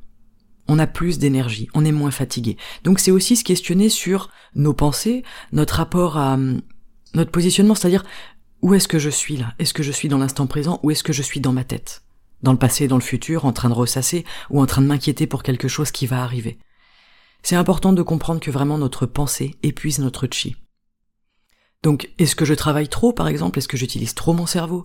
on 0.68 0.80
a 0.80 0.88
plus 0.88 1.18
d'énergie, 1.20 1.68
on 1.74 1.86
est 1.86 1.92
moins 1.92 2.12
fatigué. 2.12 2.58
Donc 2.84 3.00
c'est 3.00 3.12
aussi 3.12 3.36
se 3.36 3.44
questionner 3.44 3.90
sur 3.90 4.30
nos 4.56 4.74
pensées, 4.74 5.24
notre 5.52 5.76
rapport 5.76 6.18
à, 6.18 6.38
notre 7.14 7.32
positionnement, 7.32 7.76
c'est-à-dire 7.76 8.04
où 8.62 8.74
est-ce 8.74 8.88
que 8.88 9.00
je 9.00 9.10
suis 9.10 9.38
là? 9.38 9.54
Est-ce 9.60 9.74
que 9.74 9.84
je 9.84 9.92
suis 9.92 10.10
dans 10.10 10.18
l'instant 10.18 10.48
présent 10.48 10.80
ou 10.84 10.92
est-ce 10.92 11.04
que 11.04 11.14
je 11.14 11.22
suis 11.22 11.40
dans 11.40 11.54
ma 11.54 11.64
tête? 11.64 12.04
Dans 12.44 12.52
le 12.52 12.58
passé, 12.60 12.88
dans 12.88 12.98
le 12.98 13.02
futur, 13.02 13.46
en 13.46 13.54
train 13.54 13.70
de 13.70 13.74
ressasser 13.74 14.26
ou 14.50 14.62
en 14.62 14.66
train 14.66 14.82
de 14.82 14.88
m'inquiéter 14.88 15.26
pour 15.26 15.42
quelque 15.42 15.68
chose 15.68 15.92
qui 15.92 16.06
va 16.06 16.24
arriver 16.24 16.60
C'est 17.46 17.56
important 17.56 17.94
de 17.94 18.02
comprendre 18.02 18.40
que 18.40 18.50
vraiment 18.50 18.80
notre 18.80 19.06
pensée 19.06 19.54
épuise 19.62 20.00
notre 20.00 20.26
chi. 20.32 20.56
Donc, 21.84 22.10
est-ce 22.18 22.36
que 22.36 22.44
je 22.44 22.56
travaille 22.56 22.88
trop, 22.88 23.14
par 23.14 23.28
exemple? 23.28 23.60
Est-ce 23.60 23.68
que 23.68 23.78
j'utilise 23.78 24.16
trop 24.16 24.34
mon 24.34 24.48
cerveau? 24.48 24.84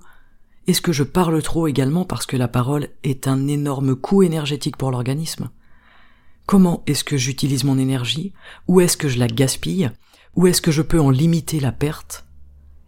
Est-ce 0.67 0.83
que 0.83 0.93
je 0.93 1.03
parle 1.03 1.41
trop 1.41 1.69
également 1.69 2.05
parce 2.05 2.27
que 2.27 2.37
la 2.37 2.49
parole 2.49 2.89
est 3.03 3.27
un 3.27 3.49
énorme 3.49 3.97
coût 3.97 4.23
énergétique 4.23 4.77
pour 4.77 4.91
l'organisme? 4.91 5.49
Comment 6.45 6.83
est-ce 6.87 7.03
que 7.03 7.17
j'utilise 7.17 7.65
mon 7.65 7.79
énergie? 7.79 8.35
Où 8.69 8.83
est-ce 8.83 8.99
que 8.99 9.09
je 9.09 9.19
la 9.19 9.29
gaspille? 9.29 9.91
Où 10.37 10.47
est-ce 10.47 10.61
que 10.61 10.71
je 10.71 10.83
peux 10.83 11.01
en 11.01 11.09
limiter 11.09 11.61
la 11.61 11.73
perte? 11.73 12.27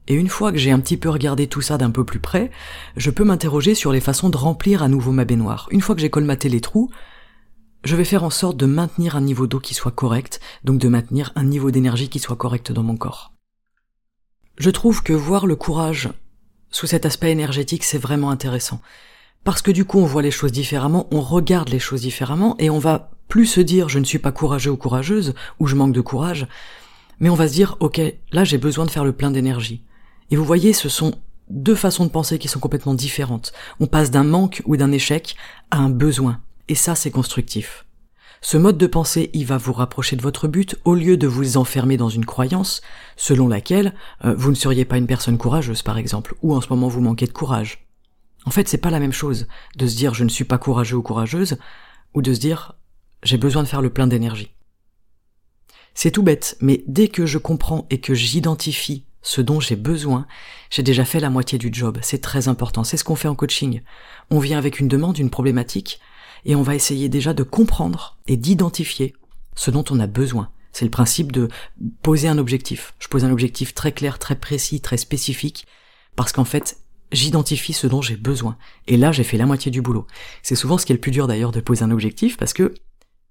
Et 0.07 0.13
une 0.13 0.29
fois 0.29 0.53
que 0.53 0.59
j'ai 0.59 0.71
un 0.71 0.81
petit 0.81 0.99
peu 0.99 1.09
regardé 1.09 1.47
tout 1.47 1.63
ça 1.63 1.79
d'un 1.79 1.91
peu 1.91 2.05
plus 2.05 2.21
près, 2.21 2.51
je 2.99 3.11
peux 3.11 3.25
m'interroger 3.25 3.75
sur 3.75 3.91
les 3.91 4.01
façons 4.01 4.29
de 4.29 4.37
remplir 4.37 4.83
à 4.83 4.89
nouveau 4.89 5.13
ma 5.13 5.25
baignoire. 5.25 5.67
Une 5.71 5.81
fois 5.81 5.95
que 5.95 6.03
j'ai 6.03 6.11
colmaté 6.11 6.51
les 6.51 6.61
trous, 6.61 6.91
je 7.85 7.97
vais 7.97 8.05
faire 8.05 8.25
en 8.25 8.31
sorte 8.31 8.57
de 8.57 8.67
maintenir 8.67 9.17
un 9.17 9.21
niveau 9.21 9.47
d'eau 9.47 9.61
qui 9.61 9.75
soit 9.75 9.93
correct, 9.93 10.41
donc 10.65 10.79
de 10.79 10.89
maintenir 10.89 11.33
un 11.35 11.45
niveau 11.45 11.71
d'énergie 11.71 12.09
qui 12.09 12.19
soit 12.19 12.37
correct 12.37 12.73
dans 12.73 12.83
mon 12.83 12.97
corps. 12.97 13.33
Je 14.59 14.71
trouve 14.71 15.03
que 15.03 15.13
voir 15.13 15.47
le 15.47 15.57
courage 15.57 16.11
sous 16.71 16.87
cet 16.87 17.05
aspect 17.07 17.31
énergétique, 17.31 17.85
c'est 17.85 17.99
vraiment 17.99 18.31
intéressant. 18.31 18.81
Parce 19.45 19.63
que 19.63 19.71
du 19.71 19.85
coup, 19.85 19.99
on 19.99 20.07
voit 20.07 20.23
les 20.23 20.31
choses 20.31 20.53
différemment, 20.53 21.07
on 21.11 21.21
regarde 21.21 21.69
les 21.69 21.79
choses 21.79 22.03
différemment, 22.03 22.57
et 22.59 22.71
on 22.71 22.79
va 22.79 23.11
plus 23.29 23.47
se 23.47 23.61
dire 23.61 23.89
je 23.89 23.99
ne 23.99 24.05
suis 24.05 24.19
pas 24.19 24.33
courageux 24.33 24.71
ou 24.71 24.77
courageuse, 24.77 25.35
ou 25.59 25.67
je 25.67 25.75
manque 25.75 25.93
de 25.93 26.01
courage, 26.01 26.47
mais 27.19 27.31
on 27.31 27.35
va 27.35 27.49
se 27.49 27.53
dire, 27.53 27.77
ok, 27.81 28.01
là 28.33 28.45
j'ai 28.45 28.59
besoin 28.59 28.85
de 28.85 28.91
faire 28.91 29.05
le 29.05 29.13
plein 29.13 29.31
d'énergie. 29.31 29.83
Et 30.31 30.37
vous 30.37 30.45
voyez, 30.45 30.73
ce 30.73 30.89
sont 30.89 31.15
deux 31.51 31.75
façons 31.75 32.07
de 32.07 32.11
penser 32.11 32.39
qui 32.39 32.49
sont 32.49 32.61
complètement 32.61 32.95
différentes. 32.95 33.53
On 33.81 33.87
passe 33.87 34.11
d'un 34.11 34.25
manque 34.25 34.63
ou 34.65 34.77
d'un 34.77 34.93
échec 34.93 35.37
à 35.71 35.79
un 35.79 35.91
besoin. 35.91 36.41
Et 36.69 36.75
ça, 36.75 36.95
c'est 36.95 37.11
constructif. 37.11 37.85
Ce 38.41 38.57
mode 38.57 38.77
de 38.77 38.89
pensée, 38.89 39.31
il 39.35 39.47
va 39.47 39.57
vous 39.57 39.73
rapprocher 39.73 40.17
de 40.17 40.23
votre 40.23 40.49
but 40.49 40.77
au 40.85 40.95
lieu 40.95 41.17
de 41.17 41.29
vous 41.29 41.57
enfermer 41.57 41.97
dans 41.97 42.09
une 42.09 42.27
croyance 42.27 42.83
selon 43.17 43.47
laquelle 43.47 43.95
euh, 44.25 44.35
vous 44.37 44.51
ne 44.51 44.57
seriez 44.57 44.85
pas 44.85 44.99
une 44.99 45.07
personne 45.07 45.39
courageuse, 45.39 45.83
par 45.83 45.97
exemple, 45.97 46.35
ou 46.43 46.55
en 46.55 46.61
ce 46.61 46.69
moment 46.69 46.89
vous 46.89 47.01
manquez 47.01 47.27
de 47.27 47.33
courage. 47.33 47.87
En 48.45 48.51
fait, 48.51 48.69
c'est 48.69 48.79
pas 48.79 48.91
la 48.91 48.99
même 48.99 49.13
chose 49.13 49.47
de 49.77 49.87
se 49.87 49.97
dire 49.97 50.15
je 50.15 50.25
ne 50.25 50.29
suis 50.29 50.45
pas 50.45 50.59
courageux 50.59 50.97
ou 50.97 51.03
courageuse, 51.03 51.57
ou 52.15 52.23
de 52.23 52.35
se 52.35 52.41
dire 52.41 52.75
j'ai 53.23 53.39
besoin 53.39 53.63
de 53.63 53.69
faire 53.69 53.83
le 53.83 53.91
plein 53.91 54.09
d'énergie. 54.09 54.51
C'est 55.95 56.11
tout 56.11 56.25
bête, 56.25 56.57
mais 56.61 56.83
dès 56.89 57.09
que 57.09 57.27
je 57.27 57.39
comprends 57.39 57.87
et 57.91 58.01
que 58.01 58.15
j'identifie 58.15 59.05
ce 59.23 59.41
dont 59.41 59.61
j'ai 59.61 59.77
besoin, 59.77 60.27
j'ai 60.71 60.83
déjà 60.83 61.05
fait 61.05 61.21
la 61.21 61.31
moitié 61.31 61.59
du 61.59 61.71
job. 61.73 61.99
C'est 62.03 62.21
très 62.21 62.49
important. 62.49 62.83
C'est 62.83 62.97
ce 62.97 63.05
qu'on 63.05 63.15
fait 63.15 63.29
en 63.29 63.37
coaching. 63.37 63.83
On 64.31 64.41
vient 64.41 64.59
avec 64.59 64.81
une 64.81 64.89
demande, 64.89 65.19
une 65.19 65.31
problématique, 65.31 66.01
et 66.45 66.57
on 66.57 66.63
va 66.63 66.75
essayer 66.75 67.09
déjà 67.09 67.35
de 67.35 67.43
comprendre 67.43 68.19
et 68.27 68.37
d'identifier 68.37 69.15
ce 69.55 69.71
dont 69.71 69.85
on 69.91 70.01
a 70.01 70.07
besoin. 70.07 70.51
C'est 70.73 70.85
le 70.85 70.91
principe 70.91 71.33
de 71.33 71.49
poser 72.03 72.29
un 72.29 72.39
objectif. 72.39 72.95
Je 72.99 73.09
pose 73.09 73.25
un 73.25 73.31
objectif 73.31 73.75
très 73.75 73.93
clair, 73.93 74.19
très 74.19 74.37
précis, 74.37 74.81
très 74.81 74.97
spécifique, 74.97 75.67
parce 76.17 76.33
qu'en 76.33 76.45
fait, 76.45 76.79
j'identifie 77.13 77.75
ce 77.75 77.87
dont 77.87 78.01
j'ai 78.01 78.17
besoin. 78.17 78.57
Et 78.87 78.97
là, 78.97 79.13
j'ai 79.13 79.25
fait 79.25 79.37
la 79.37 79.47
moitié 79.47 79.71
du 79.71 79.83
boulot. 79.83 80.07
C'est 80.43 80.57
souvent 80.57 80.79
ce 80.79 80.87
qui 80.87 80.93
est 80.93 80.97
le 80.97 81.01
plus 81.01 81.11
dur 81.11 81.27
d'ailleurs 81.27 81.53
de 81.53 81.61
poser 81.61 81.85
un 81.85 81.91
objectif, 81.91 82.37
parce 82.37 82.55
que 82.55 82.75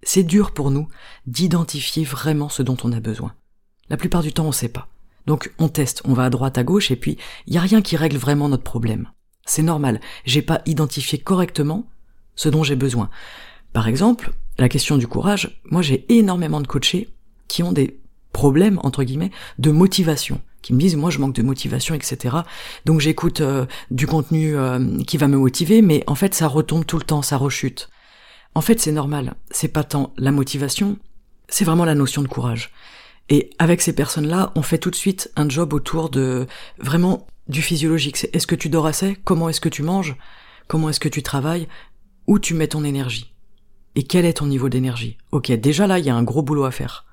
c'est 0.04 0.24
dur 0.24 0.52
pour 0.52 0.72
nous 0.72 0.88
d'identifier 1.26 2.04
vraiment 2.04 2.50
ce 2.50 2.64
dont 2.64 2.78
on 2.84 2.92
a 2.92 3.00
besoin. 3.00 3.34
La 3.90 3.98
plupart 3.98 4.22
du 4.22 4.34
temps, 4.34 4.46
on 4.46 4.52
sait 4.52 4.70
pas. 4.70 4.88
Donc 5.26 5.52
on 5.60 5.68
teste, 5.68 6.02
on 6.06 6.14
va 6.14 6.26
à 6.26 6.30
droite, 6.30 6.58
à 6.58 6.64
gauche, 6.64 6.92
et 6.92 6.96
puis 6.96 7.18
il 7.46 7.54
y 7.54 7.58
a 7.58 7.62
rien 7.62 7.82
qui 7.82 7.96
règle 7.96 8.18
vraiment 8.18 8.50
notre 8.50 8.64
problème. 8.64 9.10
C'est 9.46 9.64
normal, 9.64 10.00
j'ai 10.26 10.42
pas 10.42 10.62
identifié 10.66 11.20
correctement 11.20 11.88
ce 12.42 12.50
dont 12.50 12.64
j'ai 12.64 12.76
besoin. 12.76 13.12
Par 13.72 13.88
exemple, 13.88 14.32
la 14.58 14.68
question 14.68 14.98
du 14.98 15.06
courage, 15.06 15.62
moi 15.66 15.84
j'ai 15.84 16.06
énormément 16.10 16.60
de 16.60 16.66
coachés 16.66 17.08
qui 17.48 17.62
ont 17.62 17.72
des 17.72 18.00
problèmes, 18.34 18.80
entre 18.82 19.04
guillemets, 19.04 19.30
de 19.60 19.70
motivation, 19.70 20.42
qui 20.64 20.74
me 20.74 20.80
disent 20.80 20.96
moi 20.96 21.12
je 21.12 21.20
manque 21.20 21.36
de 21.36 21.44
motivation, 21.44 21.94
etc. 21.94 22.38
Donc 22.86 23.00
j'écoute 23.00 23.42
euh, 23.42 23.68
du 23.92 24.08
contenu 24.08 24.56
euh, 24.56 25.04
qui 25.06 25.18
va 25.18 25.28
me 25.28 25.38
motiver, 25.38 25.84
mais 25.84 26.04
en 26.08 26.16
fait 26.16 26.34
ça 26.34 26.48
retombe 26.48 26.84
tout 26.84 26.98
le 26.98 27.04
temps, 27.04 27.22
ça 27.22 27.38
rechute. 27.38 27.90
En 28.56 28.62
fait, 28.62 28.80
c'est 28.80 28.92
normal. 28.92 29.36
C'est 29.52 29.68
pas 29.68 29.84
tant 29.84 30.12
la 30.18 30.32
motivation, 30.32 30.98
c'est 31.48 31.64
vraiment 31.64 31.86
la 31.86 31.96
notion 31.96 32.24
de 32.24 32.28
courage. 32.28 32.72
Et 33.30 33.52
avec 33.60 33.84
ces 33.84 33.94
personnes-là, 33.94 34.52
on 34.56 34.64
fait 34.64 34.80
tout 34.80 34.90
de 34.90 34.96
suite 34.96 35.32
un 35.36 35.48
job 35.48 35.74
autour 35.74 36.10
de 36.10 36.48
vraiment 36.80 37.28
du 37.48 37.62
physiologique. 37.62 38.18
C'est 38.18 38.36
est-ce 38.36 38.48
que 38.48 38.56
tu 38.56 38.68
dors 38.68 38.88
assez? 38.88 39.16
Comment 39.24 39.48
est-ce 39.48 39.62
que 39.62 39.70
tu 39.70 39.84
manges? 39.84 40.16
Comment 40.68 40.90
est-ce 40.90 41.00
que 41.00 41.10
tu 41.10 41.22
travailles? 41.22 41.68
Où 42.28 42.40
tu 42.40 42.54
mets 42.54 42.68
ton 42.68 42.84
énergie 42.84 43.34
Et 43.96 44.04
quel 44.04 44.26
est 44.26 44.34
ton 44.34 44.48
niveau 44.48 44.70
d'énergie? 44.70 45.18
Ok, 45.32 45.52
déjà 45.52 45.88
là, 45.88 46.00
il 46.00 46.06
y 46.06 46.10
a 46.10 46.16
un 46.16 46.24
gros 46.24 46.42
boulot 46.42 46.66
à 46.66 46.72
faire. 46.72 47.06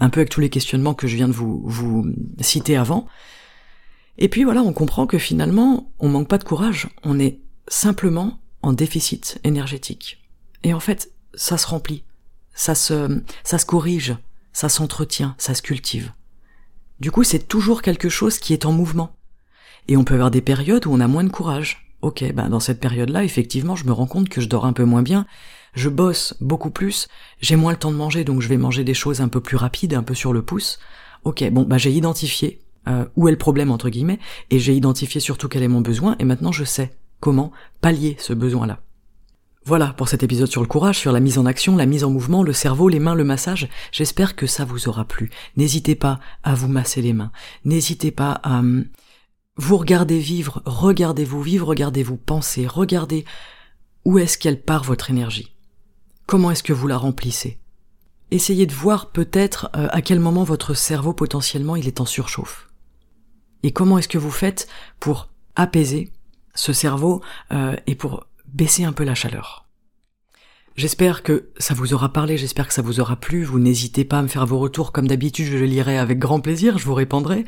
Un 0.00 0.10
peu 0.10 0.20
avec 0.20 0.30
tous 0.30 0.40
les 0.40 0.50
questionnements 0.50 0.94
que 0.94 1.06
je 1.06 1.16
viens 1.16 1.28
de 1.28 1.32
vous, 1.32 2.06
citer 2.40 2.76
avant. 2.76 3.06
Et 4.18 4.28
puis 4.28 4.44
voilà, 4.44 4.62
on 4.62 4.72
comprend 4.72 5.06
que 5.06 5.18
finalement, 5.18 5.92
on 5.98 6.08
manque 6.08 6.28
pas 6.28 6.38
de 6.38 6.44
courage. 6.44 6.88
On 7.02 7.18
est 7.18 7.38
simplement 7.68 8.38
en 8.62 8.72
déficit 8.72 9.38
énergétique. 9.44 10.22
Et 10.64 10.74
en 10.74 10.80
fait, 10.80 11.12
ça 11.34 11.58
se 11.58 11.66
remplit, 11.66 12.02
ça 12.54 12.74
se, 12.74 13.22
ça 13.44 13.58
se 13.58 13.66
corrige, 13.66 14.16
ça 14.52 14.68
s'entretient, 14.68 15.34
ça 15.38 15.54
se 15.54 15.62
cultive. 15.62 16.12
Du 16.98 17.10
coup, 17.10 17.24
c'est 17.24 17.46
toujours 17.46 17.82
quelque 17.82 18.08
chose 18.08 18.38
qui 18.38 18.52
est 18.52 18.64
en 18.64 18.72
mouvement. 18.72 19.14
Et 19.88 19.96
on 19.96 20.04
peut 20.04 20.14
avoir 20.14 20.30
des 20.30 20.40
périodes 20.40 20.86
où 20.86 20.92
on 20.92 21.00
a 21.00 21.08
moins 21.08 21.24
de 21.24 21.28
courage. 21.28 21.85
Ok, 22.06 22.24
ben 22.34 22.48
dans 22.48 22.60
cette 22.60 22.78
période-là, 22.78 23.24
effectivement, 23.24 23.74
je 23.74 23.84
me 23.84 23.90
rends 23.90 24.06
compte 24.06 24.28
que 24.28 24.40
je 24.40 24.48
dors 24.48 24.64
un 24.64 24.72
peu 24.72 24.84
moins 24.84 25.02
bien, 25.02 25.26
je 25.74 25.88
bosse 25.88 26.34
beaucoup 26.40 26.70
plus, 26.70 27.08
j'ai 27.40 27.56
moins 27.56 27.72
le 27.72 27.78
temps 27.78 27.90
de 27.90 27.96
manger, 27.96 28.22
donc 28.22 28.42
je 28.42 28.48
vais 28.48 28.58
manger 28.58 28.84
des 28.84 28.94
choses 28.94 29.20
un 29.20 29.26
peu 29.26 29.40
plus 29.40 29.56
rapides, 29.56 29.92
un 29.92 30.04
peu 30.04 30.14
sur 30.14 30.32
le 30.32 30.40
pouce. 30.40 30.78
Ok, 31.24 31.42
bon, 31.50 31.62
bah 31.62 31.78
j'ai 31.78 31.90
identifié 31.90 32.60
euh, 32.86 33.06
où 33.16 33.26
est 33.26 33.32
le 33.32 33.36
problème 33.36 33.72
entre 33.72 33.88
guillemets, 33.88 34.20
et 34.50 34.60
j'ai 34.60 34.72
identifié 34.72 35.20
surtout 35.20 35.48
quel 35.48 35.64
est 35.64 35.68
mon 35.68 35.80
besoin, 35.80 36.14
et 36.20 36.24
maintenant 36.24 36.52
je 36.52 36.62
sais 36.62 36.94
comment 37.18 37.50
pallier 37.80 38.14
ce 38.20 38.32
besoin-là. 38.32 38.78
Voilà 39.64 39.88
pour 39.88 40.08
cet 40.08 40.22
épisode 40.22 40.46
sur 40.46 40.60
le 40.60 40.68
courage, 40.68 41.00
sur 41.00 41.10
la 41.10 41.18
mise 41.18 41.38
en 41.38 41.44
action, 41.44 41.76
la 41.76 41.86
mise 41.86 42.04
en 42.04 42.10
mouvement, 42.10 42.44
le 42.44 42.52
cerveau, 42.52 42.88
les 42.88 43.00
mains, 43.00 43.16
le 43.16 43.24
massage. 43.24 43.68
J'espère 43.90 44.36
que 44.36 44.46
ça 44.46 44.64
vous 44.64 44.88
aura 44.88 45.06
plu. 45.06 45.28
N'hésitez 45.56 45.96
pas 45.96 46.20
à 46.44 46.54
vous 46.54 46.68
masser 46.68 47.02
les 47.02 47.12
mains. 47.12 47.32
N'hésitez 47.64 48.12
pas 48.12 48.30
à 48.44 48.60
hum, 48.60 48.84
vous 49.56 49.76
regarder 49.76 50.18
vivre, 50.18 50.62
regardez-vous 50.66 51.42
vivre, 51.42 51.68
regardez-vous 51.68 52.16
penser, 52.16 52.66
regardez 52.66 53.24
où 54.04 54.18
est-ce 54.18 54.38
qu'elle 54.38 54.60
part 54.60 54.84
votre 54.84 55.10
énergie. 55.10 55.54
Comment 56.26 56.50
est-ce 56.50 56.62
que 56.62 56.72
vous 56.72 56.86
la 56.86 56.98
remplissez? 56.98 57.58
Essayez 58.30 58.66
de 58.66 58.74
voir 58.74 59.10
peut-être 59.10 59.70
euh, 59.76 59.88
à 59.90 60.02
quel 60.02 60.20
moment 60.20 60.44
votre 60.44 60.74
cerveau 60.74 61.12
potentiellement 61.12 61.76
il 61.76 61.86
est 61.86 62.00
en 62.00 62.06
surchauffe. 62.06 62.68
Et 63.62 63.72
comment 63.72 63.98
est-ce 63.98 64.08
que 64.08 64.18
vous 64.18 64.30
faites 64.30 64.68
pour 65.00 65.28
apaiser 65.54 66.12
ce 66.54 66.72
cerveau 66.72 67.22
euh, 67.52 67.76
et 67.86 67.94
pour 67.94 68.26
baisser 68.46 68.84
un 68.84 68.92
peu 68.92 69.04
la 69.04 69.14
chaleur? 69.14 69.66
J'espère 70.74 71.22
que 71.22 71.48
ça 71.56 71.72
vous 71.72 71.94
aura 71.94 72.12
parlé, 72.12 72.36
j'espère 72.36 72.68
que 72.68 72.74
ça 72.74 72.82
vous 72.82 73.00
aura 73.00 73.16
plu. 73.16 73.44
Vous 73.44 73.58
n'hésitez 73.58 74.04
pas 74.04 74.18
à 74.18 74.22
me 74.22 74.28
faire 74.28 74.44
vos 74.44 74.58
retours 74.58 74.92
comme 74.92 75.08
d'habitude, 75.08 75.46
je 75.46 75.56
le 75.56 75.64
lirai 75.64 75.96
avec 75.96 76.18
grand 76.18 76.40
plaisir, 76.40 76.76
je 76.76 76.84
vous 76.84 76.94
répondrai. 76.94 77.46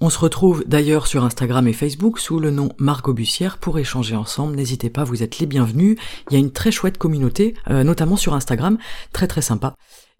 On 0.00 0.10
se 0.10 0.18
retrouve 0.18 0.62
d'ailleurs 0.64 1.08
sur 1.08 1.24
Instagram 1.24 1.66
et 1.66 1.72
Facebook 1.72 2.20
sous 2.20 2.38
le 2.38 2.52
nom 2.52 2.68
Margot 2.78 3.12
Bussière 3.12 3.58
pour 3.58 3.80
échanger 3.80 4.14
ensemble. 4.14 4.54
N'hésitez 4.54 4.90
pas, 4.90 5.02
vous 5.02 5.24
êtes 5.24 5.40
les 5.40 5.46
bienvenus. 5.46 5.98
Il 6.30 6.34
y 6.34 6.36
a 6.36 6.38
une 6.38 6.52
très 6.52 6.70
chouette 6.70 6.98
communauté, 6.98 7.54
euh, 7.68 7.82
notamment 7.82 8.16
sur 8.16 8.34
Instagram, 8.34 8.78
très 9.12 9.26
très 9.26 9.42
sympa. 9.42 9.74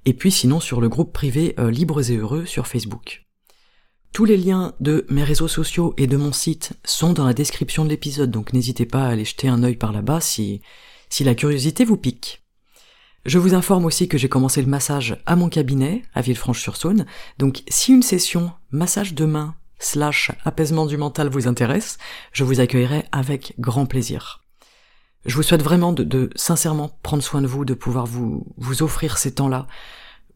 Et 0.05 0.15
puis 0.15 0.33
sinon 0.33 0.59
sur 0.59 0.81
le 0.81 0.89
groupe 0.89 1.13
privé 1.13 1.55
euh, 1.61 1.71
Libres 1.71 2.11
et 2.11 2.17
Heureux 2.17 2.45
sur 2.45 2.67
Facebook. 2.67 3.27
Tous 4.13 4.25
les 4.25 4.37
liens 4.37 4.75
de 4.81 5.07
mes 5.11 5.23
réseaux 5.23 5.47
sociaux 5.47 5.95
et 5.97 6.09
de 6.09 6.17
mon 6.17 6.33
site 6.33 6.73
sont 6.85 7.13
dans 7.13 7.27
la 7.27 7.35
description 7.35 7.85
de 7.85 7.91
l'épisode, 7.91 8.33
donc 8.33 8.53
n'hésitez 8.53 8.87
pas 8.87 9.05
à 9.05 9.11
aller 9.11 9.25
jeter 9.25 9.47
un 9.47 9.63
œil 9.63 9.77
par 9.77 9.93
là-bas 9.93 10.21
si, 10.21 10.61
si 11.09 11.23
la 11.23 11.37
curiosité 11.37 11.85
vous 11.85 11.97
pique. 11.97 12.43
Je 13.27 13.39
vous 13.39 13.55
informe 13.55 13.85
aussi 13.85 14.09
que 14.09 14.19
j'ai 14.19 14.29
commencé 14.29 14.61
le 14.61 14.69
massage 14.69 15.19
à 15.27 15.37
mon 15.37 15.49
cabinet, 15.49 16.03
à 16.15 16.23
Villefranche-sur-Saône, 16.23 17.07
donc 17.39 17.63
si 17.69 17.93
une 17.93 18.03
session 18.03 18.51
massage 18.73 19.15
de 19.15 19.25
main 19.25 19.55
slash 19.79 20.31
apaisement 20.45 20.87
du 20.87 20.97
mental 20.97 21.29
vous 21.29 21.49
intéresse, 21.49 21.99
je 22.33 22.45
vous 22.45 22.61
accueillerai 22.61 23.05
avec 23.13 23.55
grand 23.59 23.87
plaisir. 23.87 24.45
Je 25.27 25.35
vous 25.35 25.43
souhaite 25.43 25.63
vraiment 25.63 25.93
de, 25.93 26.05
de 26.05 26.31
sincèrement 26.37 26.91
prendre 27.03 27.23
soin 27.23 27.43
de 27.43 27.47
vous, 27.47 27.65
de 27.65 27.75
pouvoir 27.75 28.07
vous, 28.07 28.47
vous 28.57 28.83
offrir 28.83 29.19
ces 29.19 29.35
temps-là, 29.35 29.67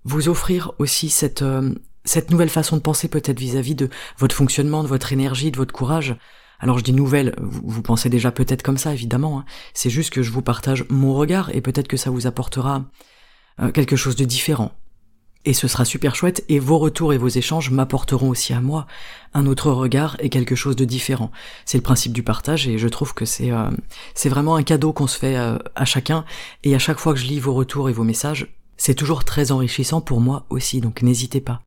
vous 0.04 0.28
offrir 0.28 0.72
aussi 0.78 1.08
cette, 1.08 1.42
euh, 1.42 1.74
cette 2.04 2.30
nouvelle 2.30 2.48
façon 2.48 2.76
de 2.76 2.82
penser 2.82 3.08
peut-être 3.08 3.38
vis-à-vis 3.38 3.74
de 3.74 3.88
votre 4.18 4.34
fonctionnement, 4.34 4.82
de 4.82 4.88
votre 4.88 5.12
énergie, 5.12 5.50
de 5.50 5.56
votre 5.56 5.72
courage. 5.72 6.16
Alors 6.58 6.78
je 6.78 6.84
dis 6.84 6.92
nouvelle, 6.92 7.34
vous, 7.40 7.82
pensez 7.82 8.08
déjà 8.08 8.30
peut-être 8.30 8.62
comme 8.62 8.78
ça, 8.78 8.92
évidemment. 8.92 9.40
Hein. 9.40 9.44
C'est 9.74 9.90
juste 9.90 10.10
que 10.10 10.22
je 10.22 10.30
vous 10.30 10.42
partage 10.42 10.84
mon 10.90 11.14
regard 11.14 11.50
et 11.54 11.60
peut-être 11.60 11.88
que 11.88 11.96
ça 11.96 12.10
vous 12.10 12.26
apportera 12.26 12.84
euh, 13.60 13.70
quelque 13.70 13.96
chose 13.96 14.16
de 14.16 14.24
différent. 14.24 14.72
Et 15.44 15.54
ce 15.54 15.66
sera 15.66 15.84
super 15.84 16.14
chouette, 16.14 16.44
et 16.48 16.58
vos 16.58 16.78
retours 16.78 17.12
et 17.12 17.18
vos 17.18 17.28
échanges 17.28 17.70
m'apporteront 17.70 18.28
aussi 18.28 18.52
à 18.52 18.60
moi 18.60 18.86
un 19.34 19.46
autre 19.46 19.72
regard 19.72 20.16
et 20.20 20.28
quelque 20.28 20.54
chose 20.54 20.76
de 20.76 20.84
différent. 20.84 21.32
C'est 21.64 21.78
le 21.78 21.82
principe 21.82 22.12
du 22.12 22.22
partage, 22.22 22.68
et 22.68 22.78
je 22.78 22.88
trouve 22.88 23.12
que 23.14 23.24
c'est 23.24 23.50
euh, 23.50 23.70
c'est 24.14 24.28
vraiment 24.28 24.56
un 24.56 24.62
cadeau 24.62 24.92
qu'on 24.92 25.06
se 25.06 25.18
fait 25.18 25.36
euh, 25.36 25.58
à 25.74 25.84
chacun, 25.84 26.24
et 26.62 26.74
à 26.74 26.78
chaque 26.78 26.98
fois 26.98 27.12
que 27.12 27.18
je 27.18 27.26
lis 27.26 27.40
vos 27.40 27.54
retours 27.54 27.90
et 27.90 27.92
vos 27.92 28.04
messages, 28.04 28.54
c'est 28.76 28.94
toujours 28.94 29.24
très 29.24 29.50
enrichissant 29.50 30.00
pour 30.00 30.20
moi 30.20 30.46
aussi, 30.50 30.80
donc 30.80 31.02
n'hésitez 31.02 31.40
pas. 31.40 31.60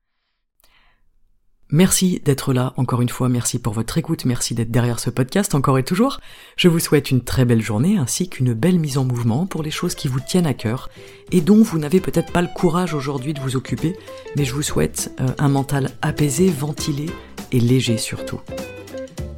Merci 1.75 2.21
d'être 2.23 2.53
là, 2.53 2.71
encore 2.77 3.01
une 3.01 3.09
fois, 3.09 3.27
merci 3.27 3.59
pour 3.59 3.73
votre 3.73 3.97
écoute, 3.97 4.23
merci 4.23 4.55
d'être 4.55 4.71
derrière 4.71 4.97
ce 4.97 5.09
podcast 5.09 5.53
encore 5.55 5.77
et 5.77 5.83
toujours. 5.83 6.21
Je 6.55 6.69
vous 6.69 6.79
souhaite 6.79 7.11
une 7.11 7.21
très 7.21 7.43
belle 7.43 7.61
journée 7.61 7.97
ainsi 7.97 8.29
qu'une 8.29 8.53
belle 8.53 8.79
mise 8.79 8.97
en 8.97 9.03
mouvement 9.03 9.45
pour 9.45 9.61
les 9.61 9.71
choses 9.71 9.93
qui 9.93 10.07
vous 10.07 10.21
tiennent 10.21 10.47
à 10.47 10.53
cœur 10.53 10.89
et 11.33 11.41
dont 11.41 11.61
vous 11.61 11.77
n'avez 11.77 11.99
peut-être 11.99 12.31
pas 12.31 12.41
le 12.41 12.47
courage 12.47 12.93
aujourd'hui 12.93 13.33
de 13.33 13.41
vous 13.41 13.57
occuper, 13.57 13.93
mais 14.37 14.45
je 14.45 14.53
vous 14.53 14.61
souhaite 14.61 15.13
euh, 15.19 15.27
un 15.37 15.49
mental 15.49 15.91
apaisé, 16.01 16.49
ventilé 16.49 17.07
et 17.51 17.59
léger 17.59 17.97
surtout. 17.97 18.39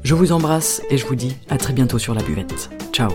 Je 0.04 0.14
vous 0.14 0.32
embrasse 0.32 0.84
et 0.92 1.00
je 1.00 1.08
vous 1.08 1.16
dis 1.16 1.36
à 1.50 1.58
très 1.58 1.74
bientôt 1.74 1.98
sur 1.98 2.14
la 2.14 2.22
buvette. 2.22 2.70
Ciao 2.94 3.10